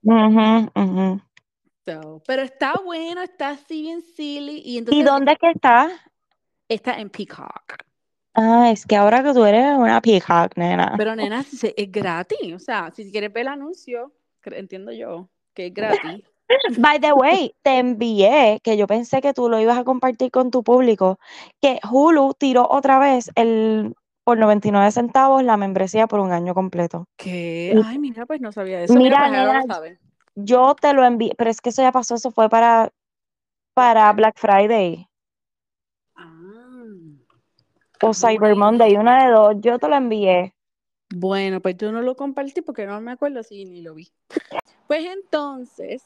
[2.26, 4.60] pero está bueno, está así bien silly.
[4.64, 5.88] ¿Y, entonces, ¿Y dónde es que está?
[6.68, 7.76] Está en Peacock.
[8.34, 10.94] Ah, es que ahora que tú eres una Peacock, nena.
[10.96, 11.44] Pero nena,
[11.76, 12.54] es gratis.
[12.54, 14.12] O sea, si quieres ver el anuncio,
[14.44, 16.24] entiendo yo que es gratis.
[16.78, 20.50] By the way, te envié, que yo pensé que tú lo ibas a compartir con
[20.50, 21.18] tu público,
[21.60, 27.06] que Hulu tiró otra vez el por 99 centavos la membresía por un año completo.
[27.16, 27.78] ¿Qué?
[27.84, 28.94] Ay, mira, pues no sabía eso.
[28.94, 29.98] Mira, pues,
[30.34, 32.90] yo te lo envié, pero es que eso ya pasó, eso fue para,
[33.74, 35.06] para Black Friday.
[36.16, 36.84] Ah.
[38.02, 40.54] O Cyber Monday, una de dos, yo te lo envié.
[41.14, 44.10] Bueno, pues yo no lo compartí porque no me acuerdo si ni lo vi.
[44.86, 46.04] Pues entonces,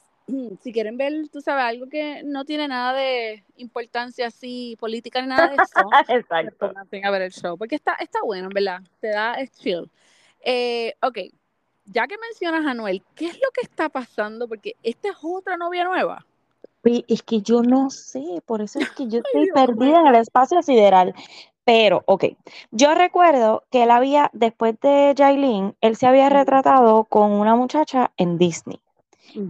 [0.60, 5.28] si quieren ver, tú sabes, algo que no tiene nada de importancia así, política ni
[5.28, 6.72] nada de eso, Exacto.
[7.02, 8.80] a ver el show, porque está, está bueno, ¿verdad?
[9.00, 9.90] Te da es chill.
[10.40, 11.18] Eh, ok,
[11.86, 14.46] ya que mencionas a Noel, ¿qué es lo que está pasando?
[14.48, 16.26] Porque esta es otra novia nueva.
[16.84, 20.62] Es que yo no sé, por eso es que yo estoy perdida en el espacio
[20.62, 21.14] sideral.
[21.64, 22.24] Pero, ok,
[22.70, 28.10] yo recuerdo que él había, después de Jailin, él se había retratado con una muchacha
[28.16, 28.80] en Disney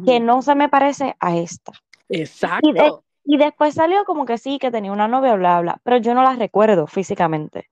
[0.04, 1.72] que no se me parece a esta.
[2.08, 3.04] Exacto.
[3.24, 6.22] Y, después salió como que sí, que tenía una novia, bla, bla, pero yo no
[6.22, 7.68] la recuerdo físicamente.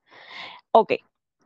[0.71, 0.95] Ok,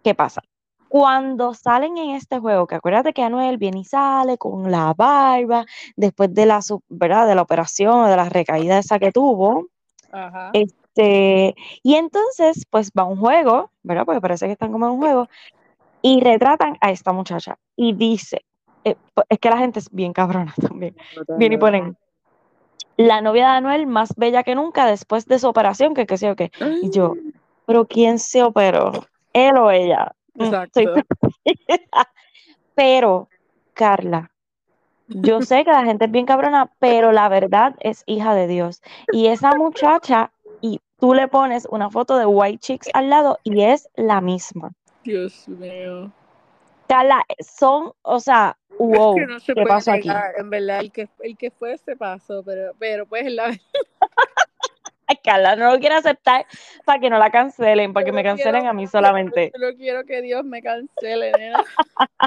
[0.03, 0.43] ¿qué pasa?
[0.89, 5.65] Cuando salen en este juego, que acuérdate que Anuel viene y sale con la barba,
[5.95, 7.29] después de la, ¿verdad?
[7.29, 9.69] De la operación o de la recaída esa que tuvo.
[10.11, 10.51] Ajá.
[10.53, 14.05] Este, y entonces, pues va un juego, ¿verdad?
[14.05, 15.29] Porque parece que están como en un juego,
[16.03, 17.59] y retratan a esta muchacha.
[17.77, 18.45] Y dice,
[18.85, 18.97] eh,
[19.29, 20.97] es que la gente es bien cabrona también.
[21.39, 21.97] Viene y ponen
[22.97, 26.27] la novia de Anuel más bella que nunca después de su operación, que qué sé
[26.27, 26.51] yo qué.
[26.83, 27.15] Y yo,
[27.67, 28.93] pero ¿quién se operó?
[29.33, 30.13] él o ella.
[30.35, 30.81] Mm, Exacto.
[32.75, 33.29] Pero,
[33.75, 34.31] Carla,
[35.09, 38.81] yo sé que la gente es bien cabrona, pero la verdad es hija de Dios.
[39.13, 43.63] Y esa muchacha, y tú le pones una foto de White Chicks al lado y
[43.63, 44.73] es la misma.
[45.05, 46.11] Dios mío.
[46.91, 50.09] Carla, son, o sea, wow, que no se ¿qué puede pasó aquí?
[50.39, 53.57] en verdad, el que, el que fue se pasó, pero, pero pues la
[55.07, 56.47] Ay, Carla, no lo quiero aceptar
[56.85, 59.51] para que no la cancelen, para que Yo me quiero- cancelen a mí yo- solamente.
[59.59, 61.65] yo no quiero que Dios me cancele, nena.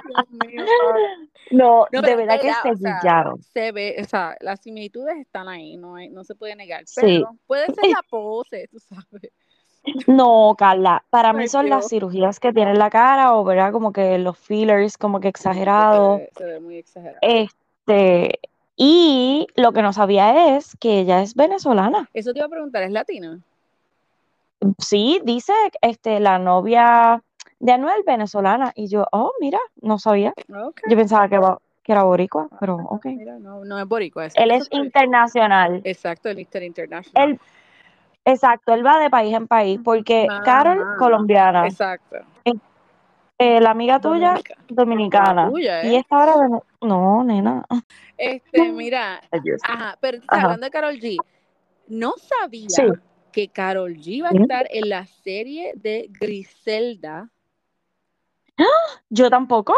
[0.09, 0.65] Dios mío.
[1.51, 3.41] No, No, de verdad que se sea, guillaron.
[3.41, 6.83] se ve, o sea, las similitudes están ahí, no, hay- no se puede negar.
[6.85, 7.01] Sí.
[7.01, 9.31] Pero puede ser la pose, tú sabes.
[10.07, 13.71] No, Carla, para mí Ay, son las cirugías que tiene en la cara o, ¿verdad?
[13.71, 16.19] Como que los fillers, como que exagerados.
[16.19, 17.19] Se ve, se ve muy exagerado.
[17.21, 18.39] Este,
[18.75, 22.09] y lo que no sabía es que ella es venezolana.
[22.13, 23.39] Eso te iba a preguntar, ¿es latina?
[24.79, 27.21] Sí, dice este, la novia
[27.59, 28.71] de Anuel venezolana.
[28.75, 30.33] Y yo, oh, mira, no sabía.
[30.49, 30.81] Ok.
[30.89, 31.39] Yo pensaba que,
[31.83, 33.05] que era boricua, pero ok.
[33.07, 34.27] Mira, no, no es boricua.
[34.27, 35.81] eso- Él es internacional.
[35.83, 37.39] Exacto, el Mister International.
[38.25, 40.43] Exacto, él va de país en país porque Ajá.
[40.43, 42.17] Carol, colombiana, Exacto.
[43.39, 44.55] eh, la amiga tuya, Dominica.
[44.67, 45.49] dominicana.
[45.49, 45.99] Tuya, Y ¿eh?
[45.99, 47.65] esta vene- no, nena.
[48.17, 49.21] Este, mira,
[49.63, 50.43] ajá, pero Ajá.
[50.43, 51.17] hablando de Carol G,
[51.87, 52.83] no sabía Sí.
[53.31, 57.29] que Carol G va a estar en la serie de Griselda.
[59.09, 59.73] Yo tampoco.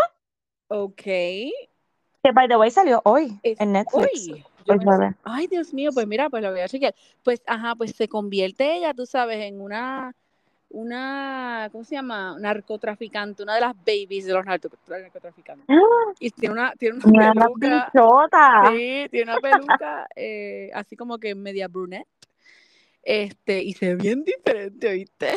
[0.67, 1.01] Ok.
[1.01, 4.27] Que by the way salió hoy Es en Netflix.
[4.29, 4.45] hoy.
[4.65, 5.15] Yo sale.
[5.23, 6.95] Ay, Dios mío, pues mira, pues lo voy a chequear.
[7.23, 10.13] Pues, ajá, pues se convierte ella, tú sabes, en una,
[10.69, 12.36] una, ¿cómo se llama?
[12.39, 15.67] Narcotraficante, una de las babies de los narco- narcotraficantes.
[16.19, 17.91] Y tiene una, tiene una Una peluca.
[17.93, 18.71] bichota.
[18.71, 22.08] Sí, tiene una peluca eh, así como que media brunette.
[23.04, 25.32] Este, y se ve bien diferente, ¿oíste?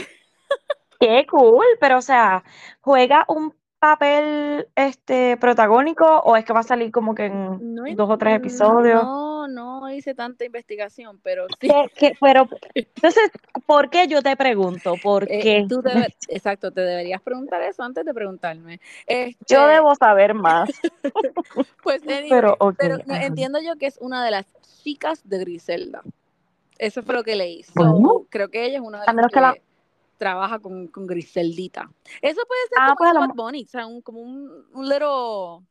[0.98, 2.42] Qué cool, pero o sea,
[2.80, 7.84] ¿juega un papel este protagónico o es que va a salir como que en No,
[7.94, 9.02] dos o tres episodios?
[9.02, 11.68] No, no hice tanta investigación, pero sí.
[11.68, 13.30] ¿Qué- qué- pero entonces,
[13.66, 14.94] ¿por qué yo te pregunto?
[15.02, 15.82] ¿Por eh, tú
[16.28, 18.80] exacto, te deberías preguntar eso antes de preguntarme.
[19.06, 20.70] Este, Yo debo saber más.
[21.82, 22.56] Pues, anyway, Pero,
[23.06, 24.46] no, entiendo yo que es una de las
[24.82, 26.02] chicas de Griselda.
[26.78, 27.62] Eso fue lo que leí.
[27.62, 29.56] So, creo que ella es una de A las menos que, que la-
[30.18, 31.90] trabaja con, con Griseldita.
[32.20, 35.66] Eso puede ser Ah, como pues Bad Bunny, o sea, un, como un, un little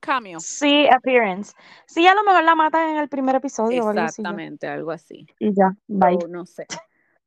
[0.00, 0.40] cameo.
[0.40, 1.54] Sí, appearance.
[1.86, 3.90] Sí, a lo mejor la matan en el primer episodio.
[3.90, 5.26] Exactamente, algo así.
[5.38, 6.18] Y ya, bye.
[6.20, 6.66] So, no sé.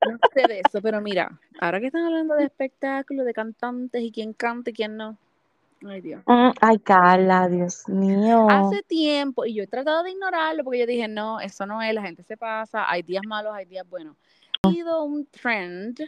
[0.06, 4.12] No sé de eso, pero mira, ahora que están hablando de espectáculos, de cantantes y
[4.12, 5.18] quién canta y quién no.
[5.88, 6.24] Ay, Dios.
[6.26, 8.48] Mm, ay, Carla, Dios mío.
[8.50, 11.94] Hace tiempo, y yo he tratado de ignorarlo porque yo dije, no, eso no es,
[11.94, 14.16] la gente se pasa, hay días malos, hay días buenos.
[14.64, 16.00] Ha habido un trend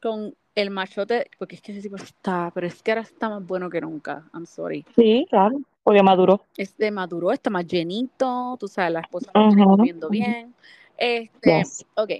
[0.00, 3.46] con el machote, porque es que ese tipo está, pero es que ahora está más
[3.46, 4.84] bueno que nunca, I'm sorry.
[4.96, 6.44] Sí, claro, porque maduró.
[6.56, 10.12] Este maduró, está más llenito, tú sabes, la esposa lo está Ujú, comiendo ujú.
[10.12, 10.54] bien.
[10.96, 11.84] Este, Yes.
[11.94, 12.10] ok,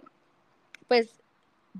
[0.88, 1.20] pues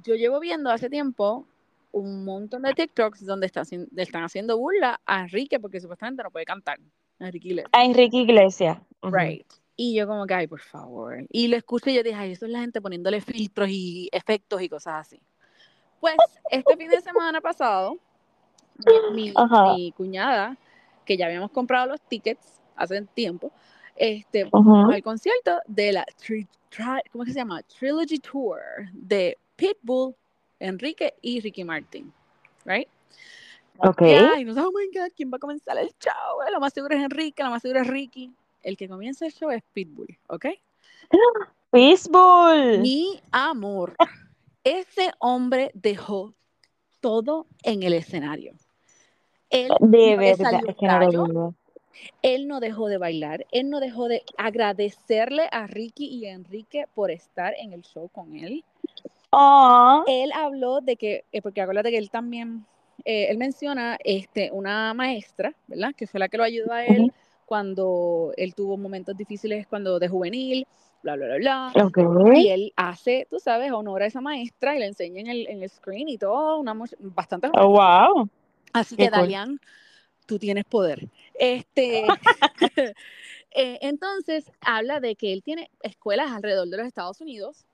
[0.03, 1.47] yo llevo viendo hace tiempo
[1.93, 6.31] un montón de TikToks donde está le están haciendo burla a Enrique porque supuestamente no
[6.31, 6.79] puede cantar.
[7.19, 7.71] a Enrique Iglesias.
[7.73, 8.79] A Enrique Iglesias.
[9.03, 9.15] Ujú.
[9.17, 9.47] Right.
[9.77, 11.25] Y yo como que, ay, por favor.
[11.31, 14.61] Y lo escuché y yo dije, ay, eso es la gente poniéndole filtros y efectos
[14.63, 15.21] y cosas así.
[16.01, 16.17] Pues
[16.51, 17.99] este fin de semana pasado,
[19.13, 20.57] mi, cuñada,
[21.05, 23.53] que ya habíamos comprado los tickets hace tiempo,
[23.97, 24.49] este,
[24.95, 27.63] al concierto de la, tri- tri- ¿cómo es que se llama?
[27.65, 28.59] Trilogy Tour
[28.93, 30.15] de Pitbull,
[30.59, 32.13] Enrique y Ricky Martin.
[32.65, 32.89] Right?
[33.79, 34.03] Ok.
[34.39, 36.43] Y nos oh my God, ¿quién va a comenzar el show?
[36.47, 38.33] Eh, Lo más seguro es Enrique, lo más seguro es Ricky.
[38.63, 40.47] El que comienza el show es Pitbull, ¿ok?
[41.71, 42.79] Pitbull.
[42.81, 43.97] Mi amor,
[44.65, 46.35] ese hombre dejó
[47.01, 48.55] todo en el escenario.
[49.51, 51.55] Él De no verdad, es que no
[52.23, 56.87] él no dejó de bailar, él no dejó de agradecerle a Ricky y a Enrique
[56.95, 58.65] por estar en el show con él.
[60.07, 62.65] Él habló de que, eh, porque acuérdate que él también,
[63.05, 65.95] eh, él menciona este, una maestra, ¿verdad?
[65.97, 67.13] Que fue la que lo ayudó a él
[67.47, 70.67] cuando él tuvo momentos difíciles cuando de juvenil,
[71.03, 71.85] bla, bla, bla, bla.
[71.85, 71.99] ok.
[72.37, 75.63] Y él hace, tú sabes, honor a esa maestra y le enseña en el, en
[75.63, 78.29] el screen y todo, una, bastante Oh, wow.
[78.73, 79.21] Así Qué que, cool.
[79.21, 79.61] Dalian,
[80.27, 81.09] tú tienes poder.
[81.35, 82.07] Este,
[83.53, 87.65] eh, entonces, habla de que él tiene escuelas alrededor de los Estados Unidos.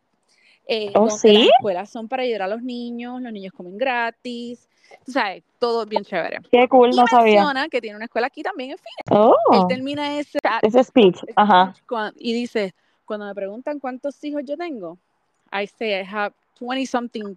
[0.69, 1.35] eh, ¿Oh, donde sí?
[1.35, 4.69] las escuelas son para ayudar a los niños, los niños comen gratis,
[5.05, 6.39] tú sabes, todo bien chévere.
[6.51, 7.43] Qué cool, Y no sabía.
[7.43, 9.37] menciona que tiene una escuela aquí también en Phoenix.
[9.53, 11.19] Él Oh, termina ese ese speech.
[11.37, 11.75] Ajá.
[12.17, 12.75] y dice,
[13.07, 14.99] cuando me preguntan cuántos hijos yo tengo,
[15.53, 17.37] I say I have 20 something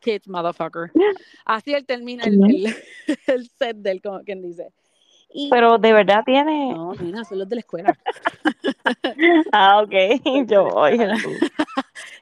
[0.00, 0.90] kids, motherfucker.
[1.44, 2.76] Así él termina el, el,
[3.26, 4.72] el set del, como quien dice.
[5.48, 6.72] Pero de verdad tiene.
[6.72, 7.96] No, mira, son los de la escuela.
[9.52, 10.46] ah, ok.
[10.48, 10.98] Yo voy.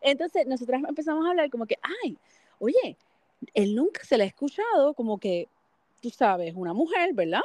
[0.02, 2.18] Entonces, nosotras empezamos a hablar como que, ay,
[2.58, 2.96] oye,
[3.54, 5.48] él nunca se le ha escuchado como que,
[6.02, 7.40] tú sabes, una mujer, ¿verdad?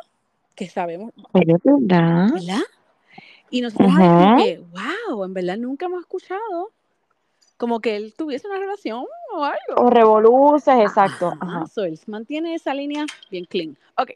[0.54, 1.14] Que sabemos.
[1.34, 1.60] ¿Verdad?
[1.64, 2.62] ¿Verdad?
[3.54, 3.92] Y nosotros
[4.42, 6.72] que, wow, en verdad nunca hemos escuchado
[7.56, 9.76] como que él tuviese una relación o algo.
[9.78, 11.34] O revoluces, exacto.
[11.40, 11.68] Ajá.
[11.68, 13.78] So, él mantiene esa línea bien clean.
[13.96, 14.14] Ok.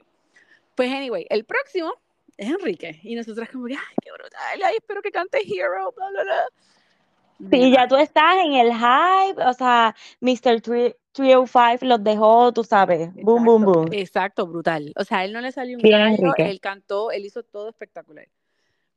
[0.74, 1.94] Pues anyway, el próximo
[2.36, 3.00] es Enrique.
[3.04, 7.52] Y nosotras como que, ay, qué brutal, ay, espero que cante Hero, bla, bla, bla.
[7.52, 10.62] Sí, ya tú estás en el hype, o sea, Mr.
[10.62, 13.88] 305 los dejó, tú sabes, boom, boom, boom.
[13.92, 14.92] Exacto, brutal.
[14.96, 18.28] O sea, él no le salió un gallo, él cantó, él hizo todo espectacular.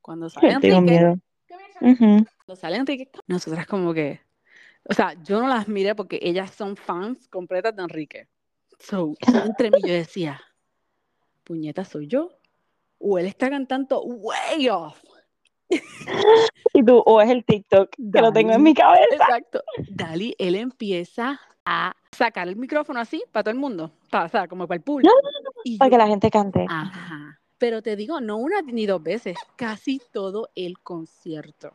[0.00, 1.18] Cuando sale Enrique, miedo.
[1.78, 4.20] cuando sale Enrique, nosotras como que,
[4.84, 8.28] o sea, yo no las miré porque ellas son fans completas de Enrique.
[8.78, 10.40] So, entre mí yo decía,
[11.44, 12.30] puñeta, ¿soy yo?
[12.98, 15.02] O él está cantando way off.
[16.72, 19.04] Y tú, o es el TikTok, que lo tengo en mi cabeza.
[19.12, 19.62] Exacto.
[19.88, 24.48] Dali, él empieza a sacar el micrófono así para todo el mundo, para, o sea,
[24.48, 25.12] como para el público.
[25.78, 26.66] para que la gente cante.
[26.68, 27.29] Ajá.
[27.61, 31.73] Pero te digo, no una ni dos veces, casi todo el concierto.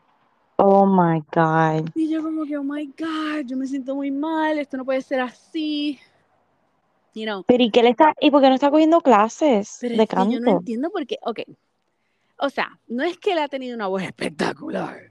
[0.56, 1.88] Oh my God.
[1.94, 5.00] Y yo como que, oh my God, yo me siento muy mal, esto no puede
[5.00, 5.98] ser así.
[7.46, 10.32] Pero ¿y qué le está, y por qué no está cogiendo clases de canto?
[10.34, 11.40] yo no entiendo por qué, ok.
[12.38, 15.10] O sea, no es que él ha tenido una voz espectacular.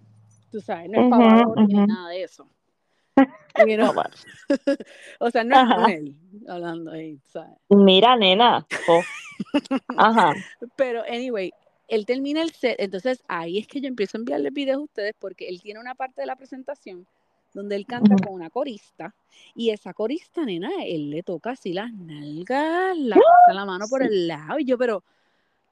[0.52, 2.50] Tú sabes, no es uh ni nada de eso.
[5.19, 6.15] o sea, no es él
[6.47, 7.58] hablando ahí, ¿sabes?
[7.69, 8.65] Mira, nena.
[8.88, 9.01] Oh.
[9.97, 10.34] Ajá.
[10.75, 11.51] Pero, anyway,
[11.88, 15.13] él termina el set, entonces ahí es que yo empiezo a enviarle videos a ustedes
[15.19, 17.08] porque él tiene una parte de la presentación
[17.54, 19.15] donde él canta con una corista
[19.56, 24.04] y esa corista, nena, él le toca así las nalgas, la pasa la mano por
[24.04, 25.04] el lado y yo, pero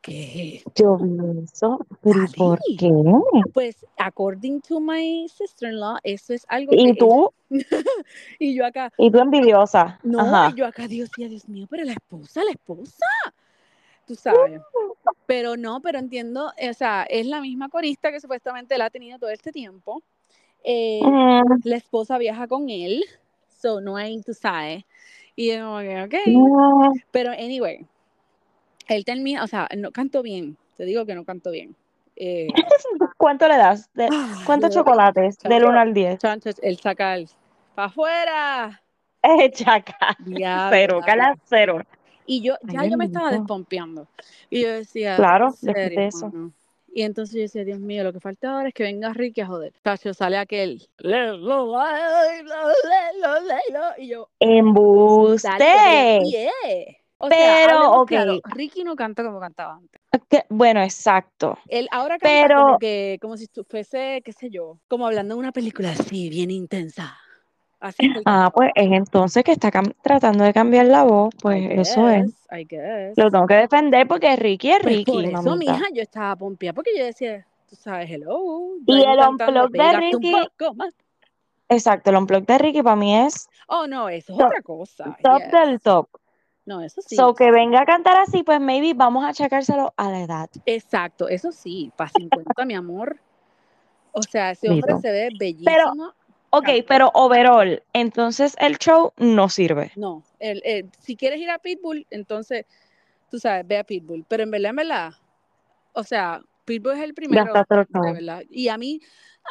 [0.04, 0.62] ¿qué?
[0.76, 1.00] Yo
[1.44, 2.92] eso, pero ¿por qué?
[3.54, 7.32] Pues, according to my sister-in-law, eso es algo ¿Y tú?
[8.39, 8.92] y yo acá.
[8.98, 10.00] Y tú envidiosa.
[10.04, 13.06] No, y yo acá, Dios, Dios mío, pero la esposa, la esposa.
[14.06, 14.62] Tú sabes.
[15.26, 19.18] Pero no, pero entiendo, o sea, es la misma corista que supuestamente él ha tenido
[19.18, 20.04] todo este tiempo.
[20.66, 21.00] Eh,
[21.63, 23.06] la esposa viaja con él,
[23.48, 24.84] so no hay, tú sabes.
[25.38, 26.16] Y yo, ok, ok.
[27.12, 27.86] Pero, anyway,
[28.88, 31.76] él termina, o sea, no canto bien, te digo que no canto bien.
[32.15, 32.48] Eh,
[33.17, 33.89] ¿Cuánto le das?
[34.46, 35.39] ¿Cuántos chocolates?
[35.39, 36.19] del 1 al 10.
[36.62, 37.30] él saca el
[37.74, 38.82] para afuera.
[39.24, 40.15] Eh, chaca.
[40.69, 41.82] cero, cala cero.
[42.26, 44.08] Y yo, ya yo me estaba despompeando.
[44.50, 46.32] Y yo decía, claro, de eso.
[46.96, 49.48] Y entonces yo decía, Dios mío, lo que falta ahora es que venga Ricky a
[49.48, 49.74] joder.
[49.82, 50.88] Tacho, sale aquel.
[53.98, 54.30] Y yo.
[54.39, 56.19] ¡Embuste!
[57.17, 60.02] O pero, sea, Ricky no canta como cantaba antes.
[60.49, 61.58] bueno, exacto.
[61.67, 65.39] Él ahora canta pero, como que, como si fuese, qué sé yo, como hablando de
[65.39, 67.17] una película así, bien intensa.
[67.80, 69.69] Así ah, pues es entonces que está
[70.02, 72.34] tratando de cambiar la voz, pues eso es.
[72.52, 73.17] I guess.
[73.17, 75.12] Lo tengo que defender porque Ricky es pues Ricky.
[75.12, 78.78] por eso, mija, yo estaba pompeada porque yo decía, tú sabes, hello.
[78.86, 80.34] Y el unplug de Ricky.
[81.67, 83.49] Exacto, el unplug de Ricky para mí es.
[83.67, 85.17] Oh, no, eso es otra cosa.
[85.21, 86.08] Top del top.
[86.65, 87.15] No, eso sí.
[87.15, 90.49] So que venga a cantar así, pues maybe vamos a achacárselo a la edad.
[90.65, 93.19] Exacto, eso sí, para 50, mi amor.
[94.12, 95.65] O sea, ese hombre se ve bellísimo.
[95.65, 96.13] Pero,
[96.56, 99.91] Ok, pero overall, entonces el show no sirve.
[99.95, 102.67] No, el, si quieres ir a Pitbull, entonces,
[103.32, 104.23] tú sabes, ve a Pitbull.
[104.28, 105.13] Pero en verdad, en verdad,
[105.93, 108.43] o sea, Pitbull es el primero, de verdad.
[108.52, 108.99] Y a mí,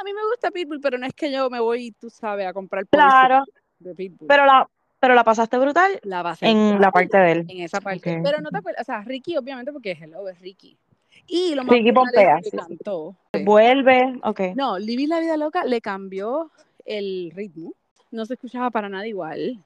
[0.01, 2.53] a mí me gusta Pitbull, pero no es que yo me voy, tú sabes, a
[2.53, 3.42] comprar claro,
[3.81, 4.29] de Pitbull.
[4.29, 4.70] Pero la,
[5.03, 7.47] pero la pasaste brutal la pasé en la parte de él.
[7.49, 8.21] En esa parte.
[8.23, 10.79] Pero no te acuerdas, o sea, Ricky, obviamente, porque es Hello, es Ricky.
[11.27, 13.17] Y lo más Ricky Pompea, que cantó.
[13.45, 14.41] Vuelve, ok.
[14.55, 16.53] No, Living la Vida Loca le cambió
[16.85, 17.75] el ritmo,
[18.12, 19.65] no se escuchaba para nada igual.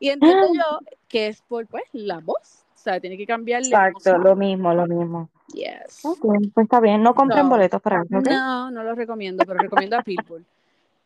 [0.00, 4.16] Y entiendo yo que es por pues la voz, o sea, tiene que cambiar Exacto,
[4.16, 5.28] lo mismo, lo mismo.
[5.52, 6.00] Yes.
[6.22, 8.22] pues está bien, no compren boletos para eso.
[8.22, 10.42] No, no lo recomiendo, pero recomiendo a People.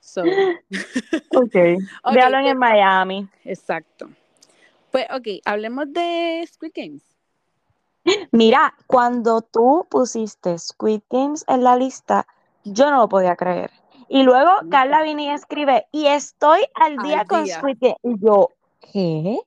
[0.03, 0.23] So.
[1.37, 1.55] ok,
[2.13, 3.29] véalo en Miami.
[3.45, 4.11] Exacto.
[4.91, 7.03] Pues, ok, hablemos de Squid Games.
[8.33, 12.27] Mira, cuando tú pusiste Squid Games en la lista,
[12.65, 13.71] yo no lo podía creer.
[14.09, 17.97] Y luego Carla viene y escribe, y estoy al día, con Squid Game.
[18.03, 18.51] Y yo,
[18.93, 19.39] ¿qué?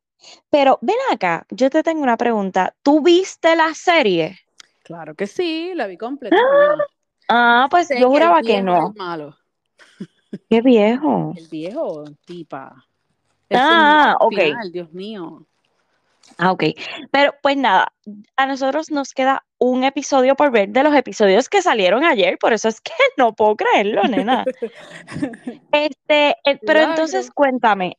[0.49, 2.73] Pero ven acá, yo te tengo una pregunta.
[2.81, 4.39] ¿Tú viste la serie?
[4.83, 6.37] Claro que sí, la vi completa.
[7.27, 8.93] Ah, pues yo juraba que, no.
[8.95, 9.35] malo.
[10.49, 11.33] Qué viejo.
[11.35, 12.85] El viejo, tipa.
[13.51, 14.39] ah, ok.
[14.71, 15.45] Dios mío.
[16.37, 16.63] Ah, ok.
[17.11, 17.93] Pero pues nada,
[18.35, 22.53] a nosotros nos queda un episodio por ver de los episodios que salieron ayer, por
[22.53, 24.43] eso es que no puedo creerlo, nena.
[25.71, 27.97] este, eh, pero entonces cuéntame,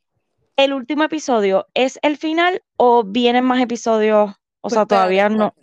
[0.56, 4.32] ¿el último episodio es el final o vienen más episodios?
[4.60, 5.54] O sea, pues, todavía no.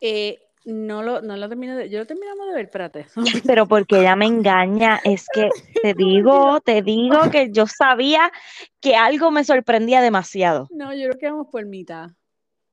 [0.00, 3.06] Eh, no lo, no lo termino de, yo lo terminamos de ver, espérate.
[3.46, 5.48] Pero porque ella me engaña, es que
[5.82, 8.32] te digo, te digo que yo sabía
[8.80, 10.68] que algo me sorprendía demasiado.
[10.70, 12.10] No, yo creo que vamos por mitad.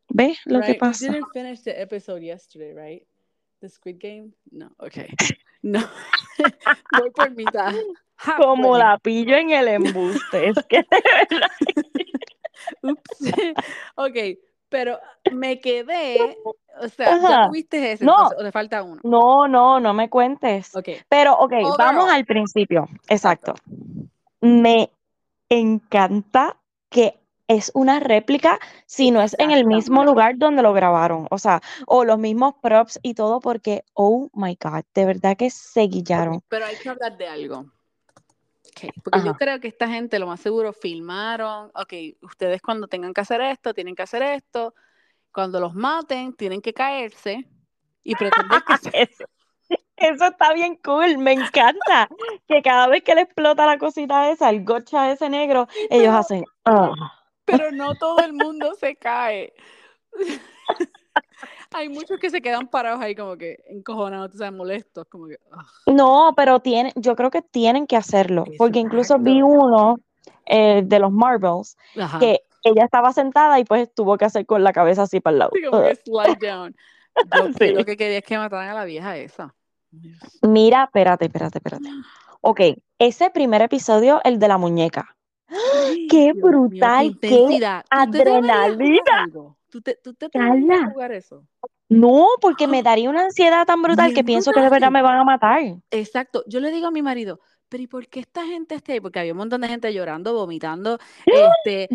[0.10, 1.08] ¿Ves lo que pasa?
[1.08, 3.08] We didn't finish the episode yesterday, right?
[3.62, 4.34] The Squid Game?
[4.52, 5.08] No, okay.
[5.64, 5.80] No.
[6.98, 7.72] Voy por mitad.
[8.38, 11.52] Como la pillo en el embuste, es que de verdad.
[12.82, 13.32] Ups.
[13.96, 14.40] ok,
[14.72, 15.00] pero
[15.34, 16.38] me quedé,
[16.80, 19.02] o sea, ¿ya tuviste ese no, o te falta uno?
[19.04, 20.72] No, no, no me cuentes.
[21.10, 22.88] Pero, ok, vamos al principio.
[23.10, 23.54] Exacto.
[24.40, 24.90] Me
[25.50, 26.56] encanta
[26.90, 27.20] que
[27.50, 31.62] es una réplica si no es en el mismo lugar donde lo grabaron, o sea,
[31.86, 36.42] o los mismos props y todo, porque, oh my God, de verdad que se guillaron.
[36.48, 37.66] Pero hay que hablar de algo.
[39.04, 43.22] Porque yo creo que esta gente lo más seguro filmaron, ok, ustedes cuando tengan que
[43.22, 44.74] hacer esto, tienen que hacer esto,
[45.32, 47.48] cuando los maten, tienen que caerse
[48.04, 48.74] y pretender que...
[48.94, 49.26] eso,
[49.98, 52.10] eso está bien cool, me encanta
[52.48, 56.44] que cada vez que le explota la cosita esa, el gocha ese negro, ellos hacen...
[57.46, 59.54] Pero no todo el mundo se cae.
[61.74, 65.38] Hay muchos que se quedan parados ahí como que encojonados, sabes, molestos, como que...
[65.88, 70.00] No, pero tiene, yo creo que tienen que hacerlo, porque incluso vi uno
[70.46, 71.78] eh, de los Marvels
[72.20, 75.40] que ella estaba sentada y pues tuvo que hacer con la cabeza así para el
[75.40, 75.52] lado.
[75.70, 76.76] como que slide down.
[77.60, 79.54] Yo lo que quería es que mataran a la vieja esa.
[80.42, 81.90] Mira, espérate, espérate, espérate.
[82.42, 82.62] Ok,
[83.00, 85.16] ese primer episodio, el de la muñeca.
[86.10, 87.18] ¡Qué brutal!
[87.22, 87.60] ¡Qué
[87.90, 89.28] adrenalina!
[89.72, 90.28] ¿Tú te, tú te
[90.94, 91.48] jugar eso?
[91.88, 95.18] No, porque me daría una ansiedad tan brutal que pienso que de verdad me van
[95.18, 95.62] a matar.
[95.92, 96.44] Exacto.
[96.46, 99.00] Yo le digo a mi marido, pero ¿y por qué esta gente está ahí?
[99.00, 101.00] Porque había un montón de gente llorando, vomitando.
[101.26, 101.88] Este,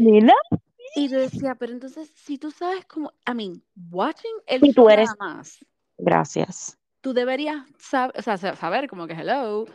[0.95, 4.89] Y yo decía, pero entonces, si tú sabes cómo, I mean, watching el si tú
[4.89, 5.11] eres...
[5.19, 5.59] más.
[5.99, 6.79] Gracias.
[7.03, 9.67] Tú deberías saber, o sea, saber como que, hello,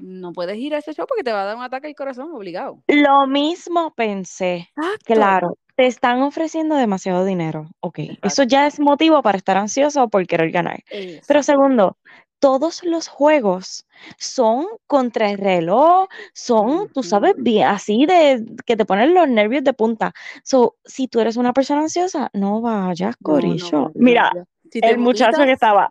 [0.00, 2.30] no puedes ir a ese show porque te va a dar un ataque al corazón
[2.32, 2.82] obligado.
[2.88, 4.68] Lo mismo pensé.
[5.04, 7.68] Claro, te están ofreciendo demasiado dinero.
[7.80, 10.82] Ok, eso ya es motivo para estar ansioso por querer ganar.
[11.26, 11.98] Pero segundo,
[12.38, 13.86] todos los juegos
[14.18, 19.64] son contra el reloj, son, tú sabes, bien, así de que te ponen los nervios
[19.64, 20.12] de punta.
[20.42, 23.90] So, si tú eres una persona ansiosa, no vayas, Corillo.
[23.94, 24.32] Mira,
[24.72, 25.90] el muchacho que estaba.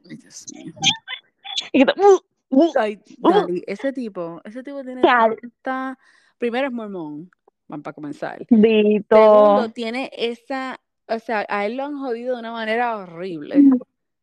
[2.75, 3.61] Ay, uh.
[3.67, 5.97] ese tipo, ese tipo tiene tanta...
[6.37, 7.31] Primero es mormón,
[7.67, 8.45] van para comenzar.
[8.49, 13.63] Segundo, tiene esa, o sea, a él lo han jodido de una manera horrible.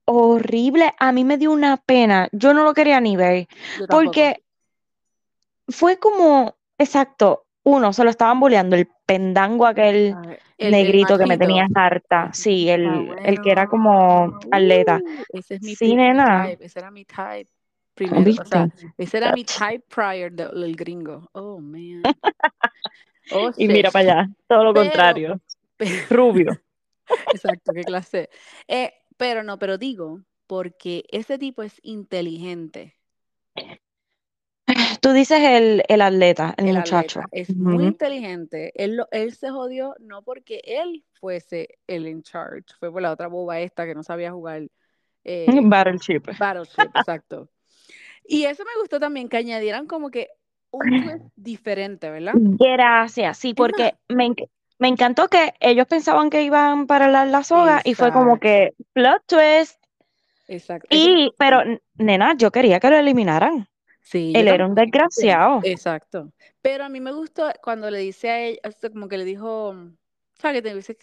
[0.05, 3.47] Horrible, a mí me dio una pena, yo no lo quería ni ver,
[3.89, 4.43] porque
[5.69, 10.15] fue como, exacto, uno, se lo estaban bulleando, el pendango aquel
[10.59, 15.01] negrito que me tenía harta, sí, el, ah, el que era como atleta.
[15.03, 16.51] Uh, ese es mi sí, nena.
[16.51, 17.51] ese era mi type
[17.95, 18.31] primero.
[18.43, 18.69] O sea,
[18.99, 21.29] ese era mi type prior del gringo.
[21.33, 22.03] Oh, man.
[23.31, 25.41] Oh, y mira para allá, todo lo contrario.
[26.11, 26.61] Rubio.
[27.33, 28.29] Exacto, qué clase.
[28.67, 32.97] Eh, pero no, pero digo, porque ese tipo es inteligente.
[35.01, 37.23] Tú dices el, el atleta, el, muchacho.
[37.33, 38.73] es muy inteligente.
[38.75, 43.27] Él, él se jodió no porque él fuese el in charge, fue por la otra
[43.27, 44.69] boba esta que no sabía jugar.
[45.25, 46.23] Eh, Battleship.
[46.39, 47.49] Battleship, exacto.
[48.25, 50.29] Y eso me gustó también, que añadieran como que
[50.71, 52.33] un twist diferente, ¿verdad?
[52.35, 54.35] Gracias, sí, porque me,
[54.79, 58.75] me, encantó que ellos pensaban que iban para la, la soga y fue como que
[58.93, 59.83] plot twist.
[60.49, 60.89] Exacto.
[60.91, 61.63] Y, pero,
[61.95, 63.69] nena, yo quería que lo eliminaran.
[64.01, 64.33] Sí.
[64.35, 65.61] Él era un desgraciado.
[65.63, 66.33] Exacto.
[66.61, 68.61] Pero a mí me gustó cuando le dice a él,
[68.93, 69.75] como que le dijo,
[70.43, 70.97] sea, que te dice,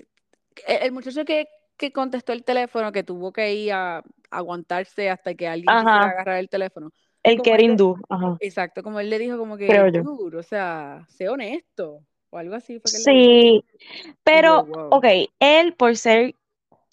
[0.67, 1.47] el muchacho que,
[1.77, 6.37] que contestó el teléfono, que tuvo que ir a aguantarse hasta que alguien quisiera agarrar
[6.37, 6.91] el teléfono.
[7.23, 7.97] El que era hindú.
[8.39, 12.81] Exacto, como él le dijo, como que, o sea, sé honesto, o algo así.
[12.85, 13.63] sí,
[14.23, 15.05] pero, ok,
[15.39, 16.35] él por ser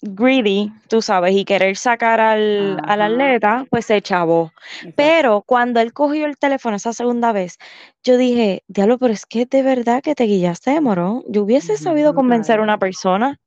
[0.01, 4.51] greedy, tú sabes, y querer sacar al, atleta, pues se chavó.
[4.95, 7.57] Pero cuando él cogió el teléfono esa segunda vez,
[8.03, 11.23] yo dije, diablo, pero es que de verdad que te guillaste morón.
[11.27, 13.39] Yo hubiese sabido convencer a una persona.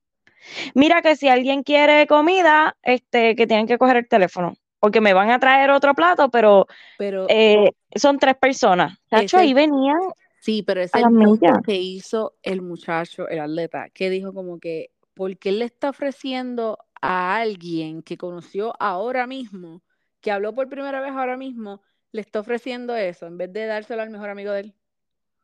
[0.74, 5.12] Mira que si alguien quiere comida, este, que tienen que coger el teléfono porque me
[5.12, 6.66] van a traer otro plato, pero,
[6.98, 8.98] pero eh, son tres personas.
[9.08, 10.00] Tacho, ahí venían
[10.40, 14.90] Sí, pero es el punto que hizo el muchacho, el atleta, que dijo como que,
[15.12, 19.82] porque él le está ofreciendo a alguien que conoció ahora mismo,
[20.22, 24.00] que habló por primera vez ahora mismo, le está ofreciendo eso, en vez de dárselo
[24.00, 24.74] al mejor amigo de él.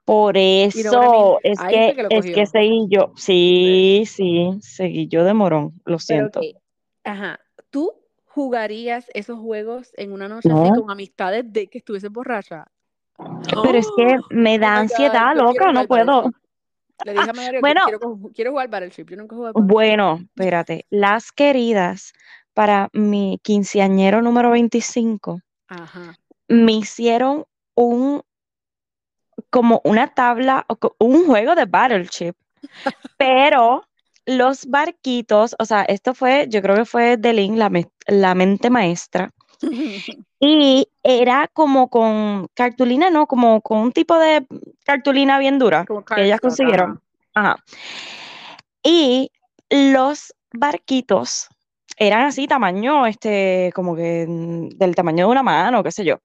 [0.06, 3.12] Por eso es que, que es que seguí yo.
[3.16, 6.40] Sí, sí, seguí yo de morón, lo Pero siento.
[7.04, 7.92] ajá, ¿tú
[8.36, 12.66] jugarías esos juegos en una noche así con amistades de que estuviese borracha?
[13.62, 16.30] pero es que me Oh da my God, ansiedad, quiero loca, no puedo.
[17.02, 19.06] Le dije a Mario que Bueno, quiero, quiero jugar Battleship.
[19.08, 20.84] Yo nunca he jugado bueno, espérate.
[20.90, 22.12] Las queridas
[22.52, 26.14] para mi quinceañero número 25 Ajá.
[26.48, 28.20] me hicieron un
[29.48, 32.34] como una tabla o un juego de Battleship,
[33.16, 33.86] pero
[34.26, 38.34] los barquitos, o sea, esto fue, yo creo que fue de Lynn, la, me- la
[38.34, 39.30] mente maestra,
[40.40, 44.46] y era como con cartulina, no, como con un tipo de
[44.84, 47.00] cartulina bien dura Como que ellas consiguieron.
[47.34, 47.56] ajá.
[48.82, 49.30] Y
[49.70, 51.48] los barquitos
[51.98, 56.18] eran así, tamaño, este, como que del tamaño de una mano, qué sé yo.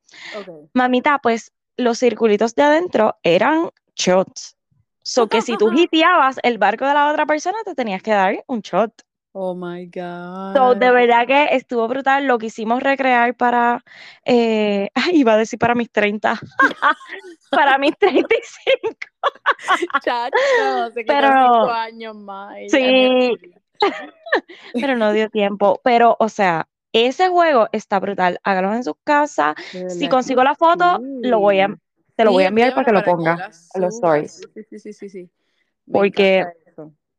[0.73, 4.57] Mamita, pues los circulitos de adentro eran shots.
[5.03, 8.43] So que si tú hiteabas el barco de la otra persona, te tenías que dar
[8.47, 8.91] un shot.
[9.33, 10.93] Oh my So, de God.
[10.93, 12.25] verdad que estuvo brutal.
[12.27, 13.81] Lo quisimos recrear para,
[14.25, 16.37] eh, ay, iba a decir para mis 30,
[17.51, 18.95] para mis 35.
[20.03, 22.55] Chacho, se Pero- cinco años más.
[22.69, 23.31] Sí.
[24.73, 25.79] pero no dio tiempo.
[25.83, 28.37] Pero, o sea, ese juego está brutal.
[28.43, 29.55] Háganlo en sus casas.
[29.87, 31.73] Si consigo la foto, lo voy a.
[32.21, 34.47] te lo voy a enviar para que lo envíamela ponga yo la en los stories.
[34.69, 35.29] Sí, sí, sí, sí,
[35.91, 36.45] Porque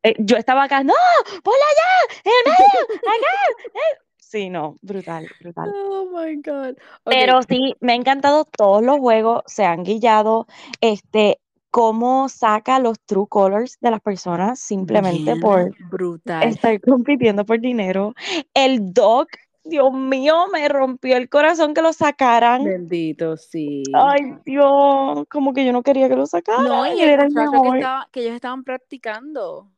[0.03, 0.95] eh, yo estaba acá, no,
[1.43, 3.69] ponla allá, en el medio, acá.
[3.75, 3.99] eh".
[4.19, 5.71] Sí, no, brutal, brutal.
[5.75, 6.77] Oh my God.
[7.05, 10.47] Pero sí, me ha encantado todos los juegos, se han guillado,
[10.81, 11.39] este,
[11.71, 16.43] cómo saca los true colors de las personas simplemente bien por brutal.
[16.45, 18.15] estar compitiendo por dinero.
[18.55, 19.27] El dog,
[19.65, 22.65] Dios mío, me rompió el corazón que lo sacaran.
[22.65, 23.85] Bendito, sí.
[23.95, 26.65] Ay, Dios, como que yo no quería que lo sacaran.
[26.65, 27.77] No, y él era el muchacho que, mejor.
[27.77, 29.71] estaba, que ellos estaban practicando.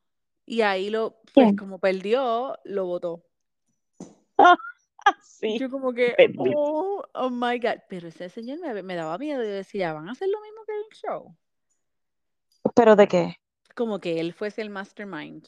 [0.47, 1.57] Y ahí lo, pues ¿Quién?
[1.57, 3.25] como perdió, lo votó.
[5.23, 6.15] Sí, Yo como que,
[6.57, 7.81] oh, oh my God.
[7.91, 9.43] Pero ese señor me, me daba miedo.
[9.43, 11.37] Yo decía, ¿van a hacer lo mismo que el show?
[12.75, 13.37] ¿Pero de qué?
[13.75, 15.47] Como que él fuese el mastermind.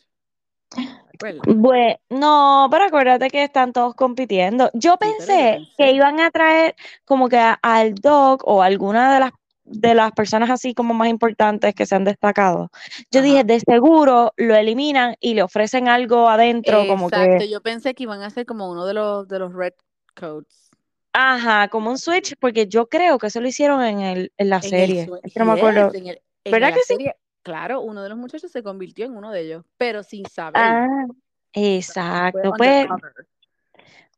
[1.47, 4.71] Bueno, no, pero acuérdate que están todos compitiendo.
[4.75, 9.33] Yo pensé que iban a traer como que al Doc o alguna de las
[9.69, 12.71] de las personas así como más importantes que se han destacado.
[13.11, 17.61] Yo dije, de seguro lo eliminan y le ofrecen algo adentro, como Exacto, que, yo
[17.63, 19.73] pensé que iban a ser como uno de los, de los red
[20.15, 20.71] codes.
[21.13, 24.63] ajá, como un switch, porque yo creo que eso lo hicieron en el, en la
[24.63, 25.07] En serie.
[25.07, 25.93] sue- Es que no me acuerdo.
[25.95, 26.95] en, el, ¿Verdad que sí?
[26.95, 30.61] serie, claro, uno de los muchachos se convirtió en uno de ellos, pero sin saber.
[30.61, 31.07] Ah,
[31.53, 32.53] exacto.
[32.59, 32.89] Pues,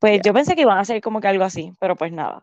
[0.00, 0.22] pues Yeah.
[0.22, 2.42] yo pensé que iban a hacer como que algo así, pero pues nada.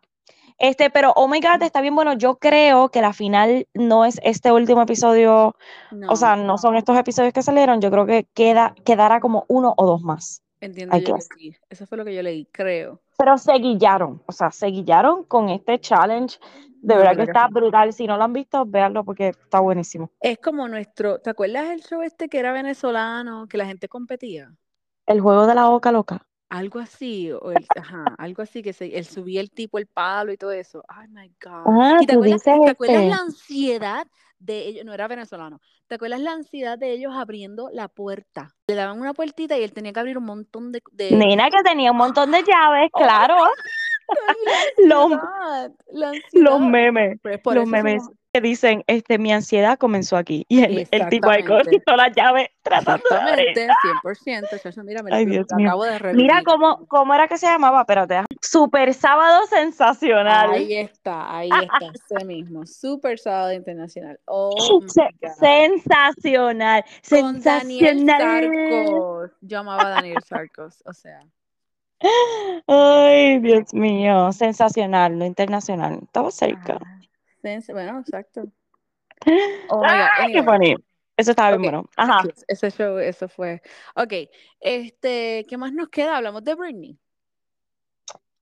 [0.60, 2.14] Este, pero oh my God, está bien bueno.
[2.14, 5.56] Yo creo que la final no es este último episodio,
[6.08, 7.82] o sea, no son estos episodios que salieron.
[7.82, 10.44] Yo creo que queda, quedará como uno o dos más.
[10.62, 11.56] entiendo yo que sí.
[11.68, 13.02] Eso fue lo que yo leí, creo.
[13.18, 16.38] Pero se guillaron, o sea, se guillaron con este challenge.
[16.86, 17.94] De verdad que está brutal.
[17.94, 20.12] Si no lo han visto, véanlo porque está buenísimo.
[20.20, 24.54] Es como nuestro, ¿te acuerdas el show este que era venezolano, que la gente competía?
[25.08, 26.28] El juego de la boca loca.
[26.50, 30.32] Algo así, o el, ajá, algo así que se, él subía el tipo el palo
[30.32, 30.84] y todo eso.
[30.88, 31.64] Ay, my God.
[31.66, 33.10] Ah, ¿Y te acuerdas, te acuerdas este.
[33.10, 34.08] la ansiedad
[34.38, 34.86] de ellos?
[34.86, 35.60] No era venezolano.
[35.88, 38.56] ¿Te acuerdas la ansiedad de ellos abriendo la puerta?
[38.68, 41.64] Le daban una puertita y él tenía que abrir un montón de, de Nena que
[41.64, 43.38] tenía un montón de llaves, Oh claro.
[44.78, 45.12] Los,
[45.92, 48.04] la los memes, los eso memes
[48.36, 50.46] que dicen, este, mi ansiedad comenzó aquí.
[50.50, 53.02] Y el, el tipo ahí cogiendo las llaves tratando.
[53.10, 53.68] Exactamente,
[54.04, 54.62] 100%.
[54.62, 55.68] Chacho, mira, me Ay, lo, Dios lo mío.
[55.70, 56.22] acabo de revivir.
[56.22, 58.26] Mira cómo, cómo era que se llamaba, espérate.
[58.42, 60.52] Super Sábado Sensacional.
[60.52, 62.66] Ahí está, ahí está, ese mismo.
[62.66, 64.20] Super sábado internacional.
[64.26, 66.84] Oh Se- sensacional.
[67.10, 68.52] Con Daniel sensacional.
[68.52, 69.32] Sarcos.
[69.40, 71.22] Yo amaba a Daniel Sarcos, o sea.
[72.68, 74.32] Ay, Dios mío.
[74.32, 76.00] Sensacional, no internacional.
[76.04, 76.80] Estaba cerca.
[76.82, 77.00] ah,
[77.70, 78.44] Bueno, exacto.
[79.70, 80.32] Oh my God.
[80.34, 80.76] Qué funny.
[81.18, 81.64] Eso estaba bien Ok.
[81.64, 81.90] bueno.
[81.96, 82.24] Ajá.
[82.48, 83.62] Ese show, eso fue.
[83.96, 84.14] Ok,
[84.60, 86.18] este, ¿qué más nos queda?
[86.18, 86.98] Hablamos de Britney.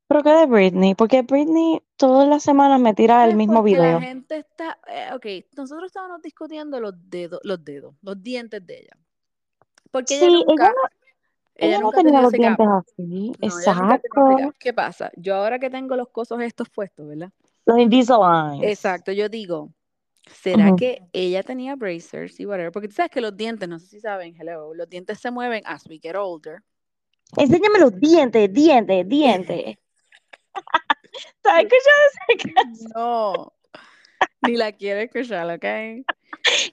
[0.08, 4.00] Pero que de Britney, porque Britney todas las semanas me tira el Pues mismo video.
[4.00, 5.26] la gente está, eh, ok,
[5.56, 8.98] nosotros estábamos discutiendo los dedos, los dedos, los dientes de ella.
[9.92, 10.90] Porque ella Sí, ella nunca, no,
[11.56, 13.32] ella no tenía los dientes así.
[13.40, 14.52] No, Exacto.
[14.60, 15.12] ¿Qué pasa?
[15.16, 17.32] Yo ahora que tengo los cosos estos puestos, ¿verdad?
[17.66, 18.64] Los Invisaligns.
[18.64, 19.72] Exacto, yo digo,
[20.32, 22.72] ¿Será que ella tenía bracers y whatever?
[22.72, 25.62] Porque tú sabes que los dientes, no sé si saben, hello, los dientes se mueven
[25.66, 26.64] as we get older.
[27.38, 29.78] Enséñame los dientes, dientes, dientes.
[31.44, 31.94] ¿Sabes qué yo?
[32.96, 33.54] No,
[34.48, 36.06] ni la quiero escuchar, ¿ok?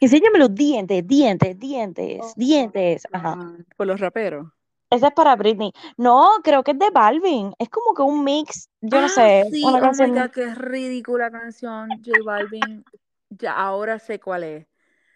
[0.01, 3.03] Enséñame los dientes, dientes, dientes, Oh, dientes.
[3.13, 3.57] Ajá.
[3.77, 4.47] Por los raperos.
[4.91, 5.73] Ese es para Britney.
[5.97, 7.55] No, creo que es de Balvin.
[7.59, 10.11] Es como que un mix, yo no Ah, sé, sí, una oh my.
[10.21, 12.85] God, qué ridícula canción, J Balvin.
[13.31, 14.67] Ya ahora sé cuál es.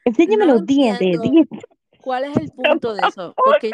[0.05, 1.19] Enséñame No los dientes,
[2.01, 3.73] cuál es el punto de eso, porque,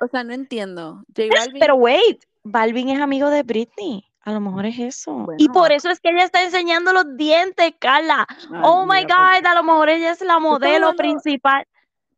[0.00, 1.04] o sea, no entiendo.
[1.16, 4.04] J Balvin, Pero wait, Balvin es amigo de Britney.
[4.22, 5.26] A lo mejor es eso.
[5.38, 8.26] y por eso es que ella está enseñando los dientes, Carla.
[8.28, 11.64] Ay, oh my mira, pues, God, a lo mejor ella es la modelo jugando- principal.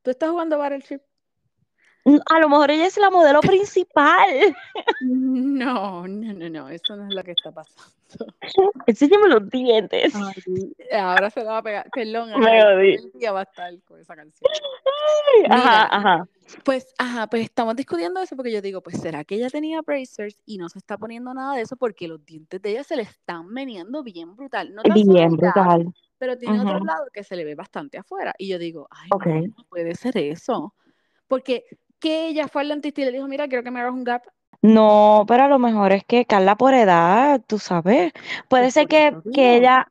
[0.02, 1.00] ¿tú estás jugando Battleship?
[2.26, 4.28] A lo mejor ella es la modelo principal.
[5.02, 7.92] No, no, no, no, eso no es lo que está pasando.
[8.86, 10.14] Enséñame los dientes.
[10.14, 14.16] Ay, ahora se la va a pegar, perdón, el día va a estar con esa
[14.16, 14.50] canción.
[15.48, 15.88] Ajá, Mira.
[15.90, 16.28] ajá.
[16.64, 20.36] Pues, ajá, pues estamos discutiendo eso porque yo digo, pues será que ella tenía bracers
[20.46, 23.02] y no se está poniendo nada de eso porque los dientes de ella se le
[23.02, 24.74] están veniendo bien brutal.
[24.74, 25.92] No Bien brutal.
[26.18, 28.34] pero tiene otro lado que se le ve bastante afuera.
[28.36, 29.26] Y yo digo, ay, Ok.
[29.26, 30.74] no, no puede ser eso.
[31.28, 31.64] Porque
[32.00, 34.24] que ella fue al dentista y le dijo, mira, quiero que me hagas un gap.
[34.62, 38.12] No, pero a lo mejor es que Carla por edad, tú sabes.
[38.48, 39.90] Puede ser que, que ella,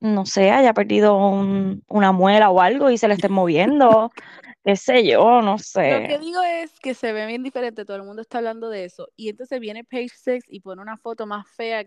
[0.00, 4.10] no sé, haya perdido un- una muela o algo y se le esté moviendo.
[4.64, 6.18] Qué sé yo, no Lo que sé.
[6.18, 9.08] digo es que se ve bien diferente, todo el mundo está hablando de eso.
[9.16, 11.84] Y entonces viene Page Six y pone una foto más fea,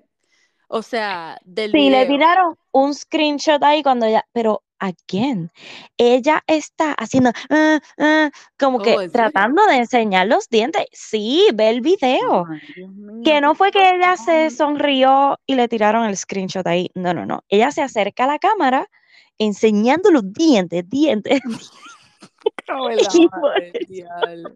[0.69, 5.49] o sea, del Sí, le tiraron un screenshot ahí cuando ella, pero again,
[5.97, 8.29] ella está haciendo ah, ah,
[8.59, 10.85] como que Oh, tratando de enseñar los dientes.
[10.91, 12.45] Sí, ve el video.
[13.23, 16.89] Que no fue que ella se sonrió y le tiraron el screenshot ahí.
[16.93, 17.43] No, no, no.
[17.49, 18.87] Ella se acerca a la cámara
[19.37, 21.39] enseñando los dientes, dientes.
[22.67, 24.55] Del diablo.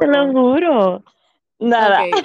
[0.00, 1.04] Te lo Oh, juro.
[1.58, 2.04] Nada.
[2.04, 2.24] ok.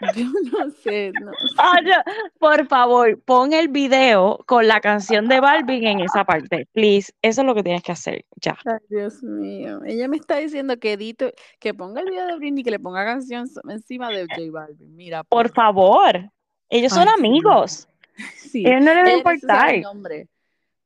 [0.16, 1.56] Yo no sé, no sé.
[1.58, 2.04] Ah.
[2.38, 7.12] Por favor, pon el video con la canción de Balvin en esa parte, please.
[7.22, 8.56] Eso es lo que tienes que hacer, ya.
[8.64, 9.80] Ay, Dios mío.
[9.84, 13.04] Ella me está diciendo que edito, que ponga el video de Britney, que le ponga
[13.04, 14.96] canción encima de J Balvin.
[14.96, 16.30] Mira, Por por favor.
[16.68, 17.86] Ellos son Ay, amigos.
[18.36, 20.28] Sí, Ellos no les va a el.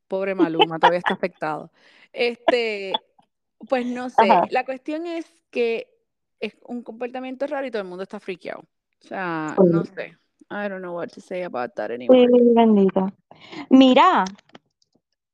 [0.06, 1.72] Pobre Maluma, todavía está afectado.
[2.12, 2.92] Este,
[3.68, 4.30] pues no sé.
[4.30, 4.46] Ajá.
[4.50, 5.88] La cuestión es que
[6.38, 8.64] es un comportamiento raro y todo el mundo está friqueado.
[9.05, 9.62] O sea, Sí.
[9.70, 10.16] no sé.
[10.50, 12.26] I don't know what to say about that anymore.
[12.26, 13.12] Sí, bendito.
[13.70, 14.24] Mira,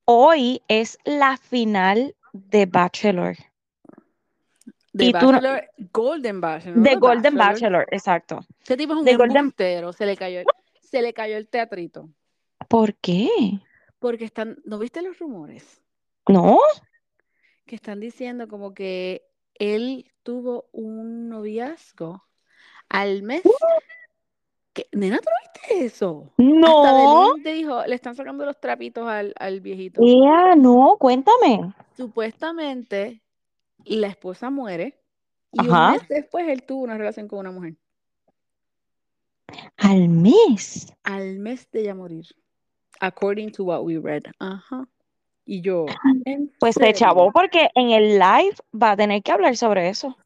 [0.05, 3.37] hoy es la final de Bachelor.
[4.93, 6.77] De no- Bachelor, Golden Bachelor.
[6.79, 7.53] De de Golden Bachelor.
[7.53, 8.41] Bachelor, exacto.
[8.63, 9.53] Ese tipo es un Golden-.
[9.97, 10.47] Se le cayó, el-
[10.81, 12.09] se le cayó el teatrito.
[12.69, 13.29] ¿Por qué?
[14.01, 15.81] Porque están, ¿no viste los rumores?
[16.29, 16.59] ¿No?
[17.67, 19.23] Que están diciendo como que
[19.55, 22.25] él tuvo un noviazgo
[22.91, 23.43] al mes.
[24.75, 26.25] que Nena, ¿tú no viste eso?
[26.29, 27.29] Hasta No.
[27.33, 30.03] Belín te dijo, le están sacando los trapitos al, al viejito.
[30.05, 31.73] Ea, no, cuéntame.
[31.97, 33.23] Supuestamente
[33.85, 34.99] la esposa muere
[35.53, 35.87] y Ajá.
[35.87, 37.75] un mes después él tuvo una relación con una mujer.
[39.77, 40.93] Al mes.
[41.03, 42.27] Al mes de ella morir.
[43.01, 44.23] According to what we read.
[44.39, 44.87] Ajá.
[45.47, 45.87] Y yo,
[46.27, 50.17] ¿en Pues se chavó porque en el live va a tener que hablar sobre eso.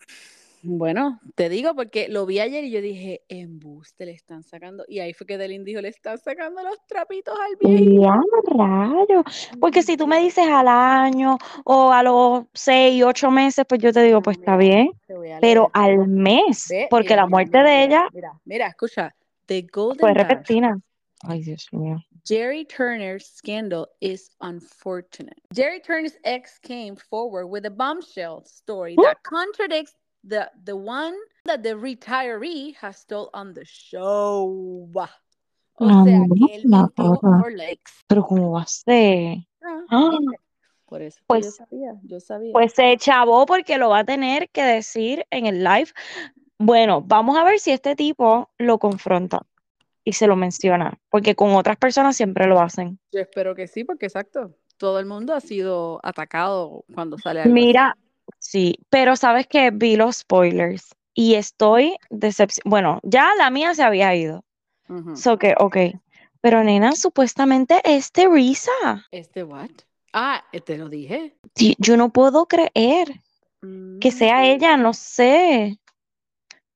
[0.66, 4.84] Bueno, te digo porque lo vi ayer y yo dije, embuste, le están sacando.
[4.88, 8.02] Y ahí fue que Delin dijo, le están sacando los trapitos al viejito.
[8.02, 9.24] Ya, raro.
[9.60, 13.92] Porque si tú me dices al año o a los seis, ocho meses, pues yo
[13.92, 14.90] te digo, pues está bien.
[15.42, 19.14] Pero al mes, porque mira, la muerte mira, de ella Mira, mira, escucha.
[19.46, 20.80] The Golden fue Dash, repentina.
[21.24, 22.02] Ay, Dios mío.
[22.26, 25.36] Jerry Turner's scandal is unfortunate.
[25.52, 29.94] Jerry Turner's ex came forward with a bombshell story that contradicts
[30.26, 31.14] the, the one
[31.44, 34.88] that the retiree has told on the show.
[35.76, 36.90] O No, sea, que él no.
[38.06, 39.38] Pero ¿cómo va a ser?
[39.62, 40.10] Ah, Ah.
[40.86, 42.52] Por eso Pues- yo sabía, yo sabía.
[42.52, 45.88] Pues se chavó porque lo va a tener que decir en el live.
[46.58, 49.42] Bueno, vamos a ver si este tipo lo confronta
[50.04, 53.00] y se lo menciona, porque con otras personas siempre lo hacen.
[53.10, 57.52] Yo espero que sí, porque exacto, todo el mundo ha sido atacado cuando sale algo
[57.54, 57.60] así.
[58.38, 62.70] Sí, pero sabes que vi los spoilers y estoy decepcionada.
[62.70, 64.44] Bueno, ya la mía se había ido.
[64.88, 65.16] Ujú.
[65.16, 65.76] So que, ok.
[66.40, 68.72] Pero nena, supuestamente es Teresa.
[69.10, 69.70] ¿Este what?
[70.12, 71.36] Ah, eh, te lo dije.
[71.54, 73.20] Sí, Yo no puedo creer
[74.00, 74.44] que sea Mm.
[74.44, 75.78] ella, no sé.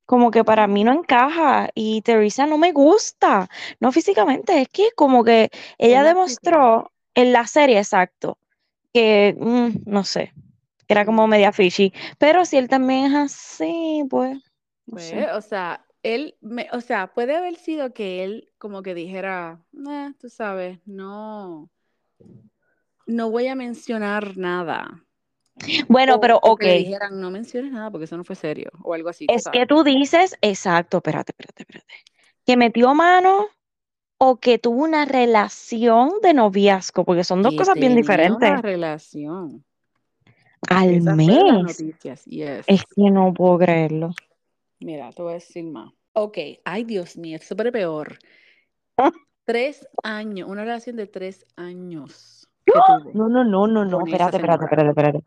[0.05, 3.47] Como que para mí no encaja y Teresa no me gusta.
[3.79, 8.39] No físicamente, es que como que ella demostró en la serie, exacto,
[8.93, 10.33] que mm, no sé,
[10.89, 11.93] era como media fishy.
[12.17, 14.37] Pero si él también es así, pues,
[14.87, 15.29] no Pues, sé.
[15.33, 20.13] o sea, él, me, o sea, puede haber sido que él como que dijera, "Eh,
[20.19, 21.69] tú sabes, no,
[23.07, 25.05] no voy a mencionar nada.
[25.89, 28.71] Bueno, O, pero o ok, que dijeran, no menciones nada porque eso no fue serio,
[28.83, 31.93] o algo así, es que tú dices, exacto, espérate, espérate, espérate,
[32.45, 33.47] que metió mano
[34.19, 38.61] o que tuvo una relación de noviazgo, porque son dos Que cosas bien tenía una
[38.61, 38.61] diferentes.
[38.61, 39.65] relación.
[40.67, 41.77] Al mes,
[42.25, 42.65] yes.
[42.67, 44.11] es que no puedo creerlo.
[44.79, 45.91] Mira, te voy a decir más.
[46.13, 48.19] Ok, ay Dios mío, es súper peor.
[49.45, 54.65] Tres años, una relación de tres años tuvo No, no, no, no, no, espérate, espérate,
[54.65, 55.23] espérate, espérate.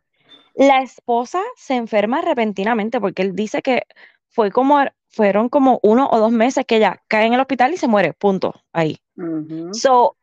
[0.55, 3.83] La esposa se enferma repentinamente porque él dice que
[4.28, 4.78] fue como,
[5.09, 8.12] fueron como uno o dos meses que ella cae en el hospital y se muere,
[8.12, 8.99] punto, ahí.
[9.16, 9.72] Ujú.
[9.72, 10.16] So,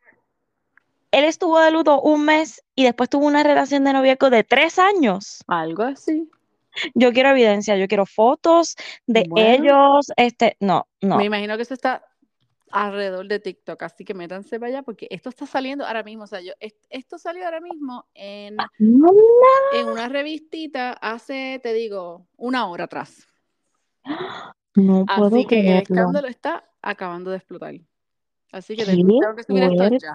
[1.12, 4.78] él estuvo de luto un mes y después tuvo una relación de noviazgo de tres
[4.78, 5.42] años.
[5.46, 6.30] Algo así.
[6.94, 9.48] Yo quiero evidencia, yo quiero fotos de Bueno.
[9.54, 11.16] ellos, este, no, no.
[11.16, 12.04] Me imagino que eso está
[12.70, 16.22] alrededor de TikTok, así que métanse para allá porque esto está saliendo ahora mismo.
[16.22, 19.08] O sea, yo, est- esto salió ahora mismo en, No,
[19.72, 23.26] en una revistita hace, te digo, una hora atrás.
[24.76, 27.74] no puedo Así que el escándalo está acabando de explotar.
[28.52, 30.14] Así que tengo que subir esto ya.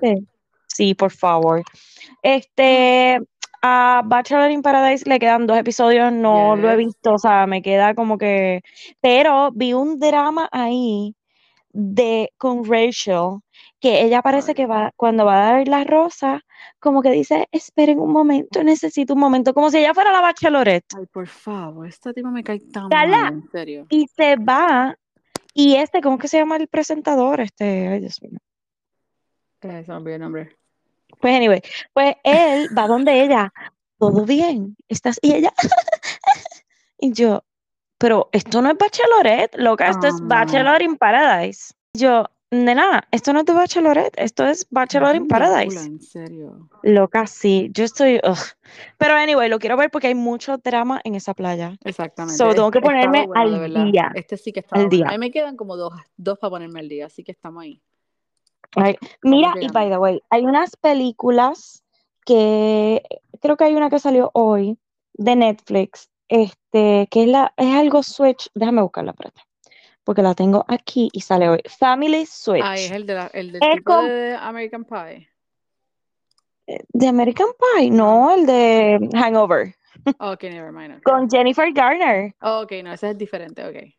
[0.75, 1.63] Sí, por favor.
[2.21, 3.17] Este,
[3.61, 7.61] a Bachelor in Paradise le quedan dos episodios, no lo he visto, o sea, me
[7.61, 8.61] queda como que,
[8.99, 11.15] pero vi un drama ahí
[11.69, 13.39] de con Rachel,
[13.79, 14.55] que ella parece Ay.
[14.55, 16.41] que va, cuando va a dar la rosa,
[16.79, 20.93] como que dice, esperen un momento, necesito un momento, como si ella fuera la Bachelorette.
[20.97, 23.21] Ay, por favor, esta tipo me cae tan Carla.
[23.23, 23.87] mal, en serio.
[23.89, 24.93] Y se va,
[25.53, 27.39] y este, ¿cómo que se llama el presentador?
[27.39, 28.39] Este, ay Dios mío.
[29.61, 30.57] Eh, se me olvidó el nombre.
[31.19, 31.61] Pues anyway,
[31.93, 33.53] pues él va donde ella,
[33.97, 35.53] todo bien, estás, y ella,
[36.99, 37.43] y yo,
[37.97, 40.23] pero esto no es Bachelorette, loca, esto es Ah.
[40.23, 41.73] Bachelor in Paradise.
[41.93, 45.79] Yo, nena, esto no es de Bachelorette, esto es Bachelor in Paradise.
[45.79, 46.69] en serio.
[46.83, 48.37] Loca, sí, yo estoy, ugh.
[48.97, 51.77] Pero anyway, lo quiero ver porque hay mucho drama en esa playa.
[51.83, 52.37] Exactamente.
[52.37, 54.11] So, tengo que ponerme bueno, al día.
[54.13, 55.07] Este sí que estaba al día.
[55.07, 57.81] A mí me quedan como dos, dos para ponerme al día, así que estamos ahí.
[58.75, 61.83] Ay, Mira, y by the way, hay unas películas
[62.25, 63.01] que
[63.41, 64.77] creo que hay una que salió hoy
[65.13, 69.41] de Netflix, este, que es la, es algo Switch, déjame buscarla, espérate,
[70.03, 71.61] porque la tengo aquí y sale hoy.
[71.79, 72.63] Family Switch.
[72.63, 75.29] Ah, es el, de la- el del Es tipo con- de American Pie.
[76.67, 77.47] ¿De American
[77.77, 77.91] Pie?
[77.91, 79.75] No, el de Hangover,
[80.19, 81.01] Ok, never mind.
[81.03, 82.35] con Jennifer Garner.
[82.41, 83.93] Ok, no, ese es diferente, ok.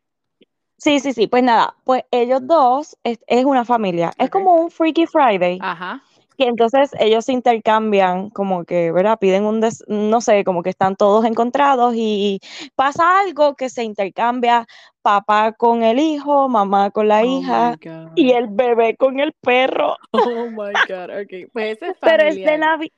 [0.79, 4.71] Sí, sí, sí, pues nada, pues ellos dos es, es una familia, es como un
[4.71, 5.59] Freaky Friday.
[5.63, 6.03] Ajá.
[6.37, 9.19] que entonces ellos se intercambian, como que, ¿verdad?
[9.19, 12.41] Piden un, des- no sé, como que están todos encontrados y
[12.75, 14.67] pasa algo que se intercambia
[15.01, 17.79] papá con el hijo, mamá con la Oh hija
[18.17, 19.97] y el bebé con el perro.
[20.13, 21.51] Oh my God, ok.
[21.55, 22.59] Pues ese es Pero es de.
[22.59, 22.93] Navi-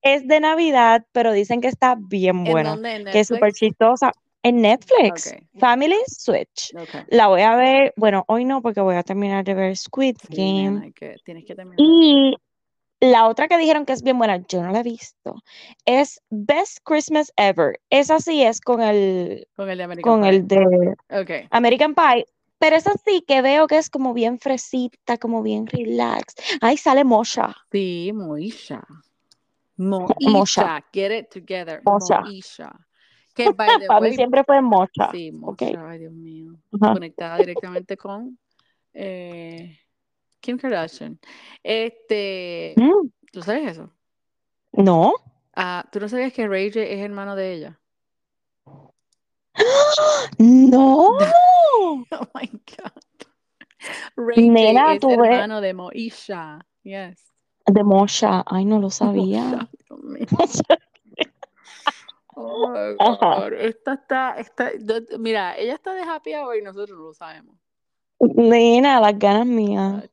[0.00, 2.80] es de Navidad, pero dicen que está bien ¿En buena,
[3.12, 4.12] que es súper chistosa.
[4.48, 5.60] En Netflix, Ok.
[5.60, 6.74] Family Switch.
[6.74, 7.06] Ok.
[7.08, 10.36] La voy a ver, bueno, hoy no, porque voy a terminar de ver Squid Sí,
[10.36, 10.80] Game.
[10.84, 11.76] hay que, tienes que terminar.
[11.80, 12.36] Y
[13.00, 15.36] la otra que dijeron que es bien buena, yo no la he visto,
[15.84, 17.78] es Best Christmas Ever.
[17.90, 20.30] Esa sí es con el, Con el de American con Pie.
[20.30, 21.48] el de Ok.
[21.50, 22.26] American Pie,
[22.58, 26.34] pero esa sí que veo que es como bien fresita, como bien relax.
[26.60, 27.54] Ahí sale Mosha.
[27.70, 28.82] Sí, Moisha.
[29.76, 30.14] Mosha.
[30.20, 30.84] Moisha.
[30.92, 31.80] Get it together.
[31.84, 32.20] Moisha.
[32.22, 32.72] Moisha.
[33.38, 34.16] Que by the Para mí way.
[34.16, 35.10] siempre fue Mosha.
[35.12, 35.62] Sí, ok.
[35.62, 36.52] Moisha, ay Dios mío.
[36.80, 36.92] Ajá.
[36.94, 38.38] Conectada directamente con
[38.92, 39.78] eh,
[40.40, 41.18] Kim Kardashian.
[41.62, 43.90] Este, Mm, ¿tú sabes eso?
[44.72, 45.12] No.
[45.54, 47.80] Ah, ¿tú no sabías que Ray J es hermano de ella?
[50.38, 51.08] No.
[51.80, 53.02] Oh my God.
[54.16, 56.58] Ray Nena, J es tú ves- hermano de Moisha.
[56.82, 57.32] Yes.
[57.66, 58.42] De Mosha.
[58.46, 59.68] Ay, no lo sabía.
[59.90, 60.78] Moisha.
[62.40, 63.48] Oh Ajá.
[63.58, 64.70] Esta está, esta,
[65.18, 67.56] mira, ella está de happy hour y nosotros no lo sabemos.
[68.20, 70.04] Nena, las ganas mías.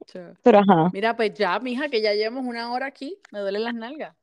[0.41, 0.89] Pero ajá.
[0.91, 3.19] Mira, pues ya, mija, que ya llevamos una hora aquí.
[3.32, 4.15] Me duelen las nalgas.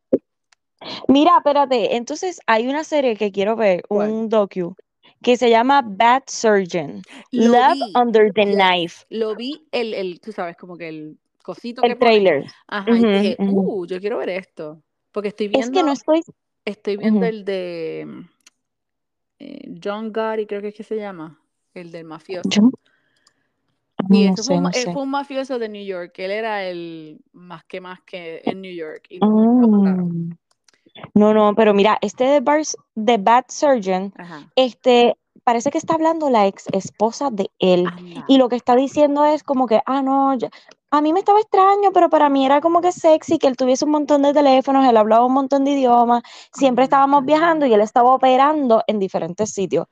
[1.06, 4.10] Mira, espérate, entonces hay una serie que quiero ver, ¿Cuál?
[4.10, 4.74] un docu,
[5.22, 7.92] que se llama Bad Surgeon, Lo Love vi.
[7.94, 8.44] Under the.
[8.44, 12.24] Knife, Lo vi, el, el, tú sabes, como que el cosito que el ponen.
[12.24, 12.46] trailer.
[12.66, 14.82] Ajá, y Ujú, dije, uh, yo quiero ver esto.
[15.12, 16.22] Porque estoy Es viendo, que no estoy,
[16.64, 18.20] estoy viendo el de mm,
[19.40, 21.38] eh, John Gotti, creo que es que se llama,
[21.74, 22.48] el del mafioso.
[24.10, 24.92] Y No sé, fue, un, no él sé.
[24.92, 26.18] fue un mafioso de New York.
[26.18, 29.06] Él era el más que más que en New York.
[29.10, 30.34] Y Mm.
[31.14, 32.42] No, no, pero mira, este de,
[32.94, 34.50] de Bad Surgeon, Ajá.
[34.56, 37.86] este, parece que está hablando la ex esposa de él.
[37.86, 38.24] Anda.
[38.28, 40.36] Y lo que está diciendo es como que, ah, no,
[40.92, 43.86] a mí me estaba extraño, pero para mí era como que sexy que él tuviese
[43.86, 46.22] un montón de teléfonos, él hablaba un montón de idiomas,
[46.52, 49.86] siempre estábamos viajando y él estaba operando en diferentes sitios.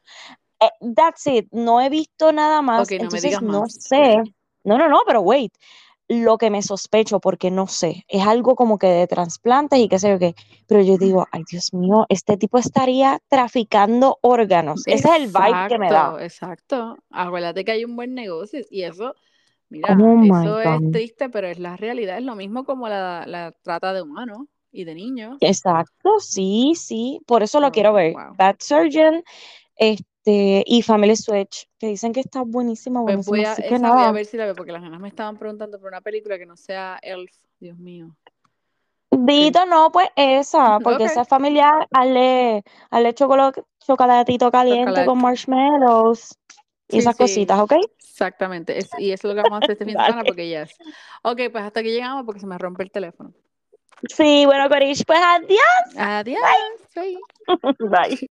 [0.61, 3.75] Eh, that's it, no he visto nada más, Ok, no me entonces digas no más.
[3.75, 4.17] sé.
[4.63, 5.55] No, no, no, pero wait,
[6.11, 9.99] lo que me sospecho, porque no sé, es algo como que de trasplantes y qué
[9.99, 10.35] sé yo qué,
[10.69, 14.85] pero yo digo, ay Dios mío, este tipo estaría traficando órganos.
[14.89, 16.21] Ese es el vibe que me Exacto, da.
[16.21, 16.97] exacto.
[17.11, 19.15] Acuérdate que hay un buen negocio y eso,
[19.69, 20.91] mira, Oh eso es God.
[20.91, 24.85] triste, pero es la realidad, es lo mismo como la, la trata de humanos y
[24.85, 25.41] de niños.
[25.41, 28.17] Exacto, sí, sí, por eso lo So, quiero ver.
[28.17, 28.37] wow.
[28.37, 29.23] Bad Surgeon,
[29.77, 33.75] este, y Family Switch, que dicen que está buenísima, Pues buenísima, voy a, así que
[33.75, 34.13] esa voy a nada.
[34.13, 36.57] ver si la veo, porque las nenas me estaban preguntando por una película que no
[36.57, 38.17] sea Elf, Dios mío.
[39.11, 45.23] Dito no, pues esa, porque esa es familiar, hazle, hazle chocolo- chocolatito caliente con Chocolate.
[45.23, 46.37] marshmallows
[46.89, 47.75] y Sí, esas sí, cositas, ¿ok?
[47.99, 48.79] exactamente.
[48.79, 50.63] Es, y eso es lo que vamos a hacer este fin de semana porque ya
[50.63, 50.77] es.
[51.23, 53.33] Ok, pues hasta aquí llegamos porque se me rompe el teléfono.
[54.09, 55.97] Sí, bueno, Corish, pues adiós.
[55.97, 56.41] Adiós.
[56.95, 57.19] Bye.
[57.91, 58.31] Bye.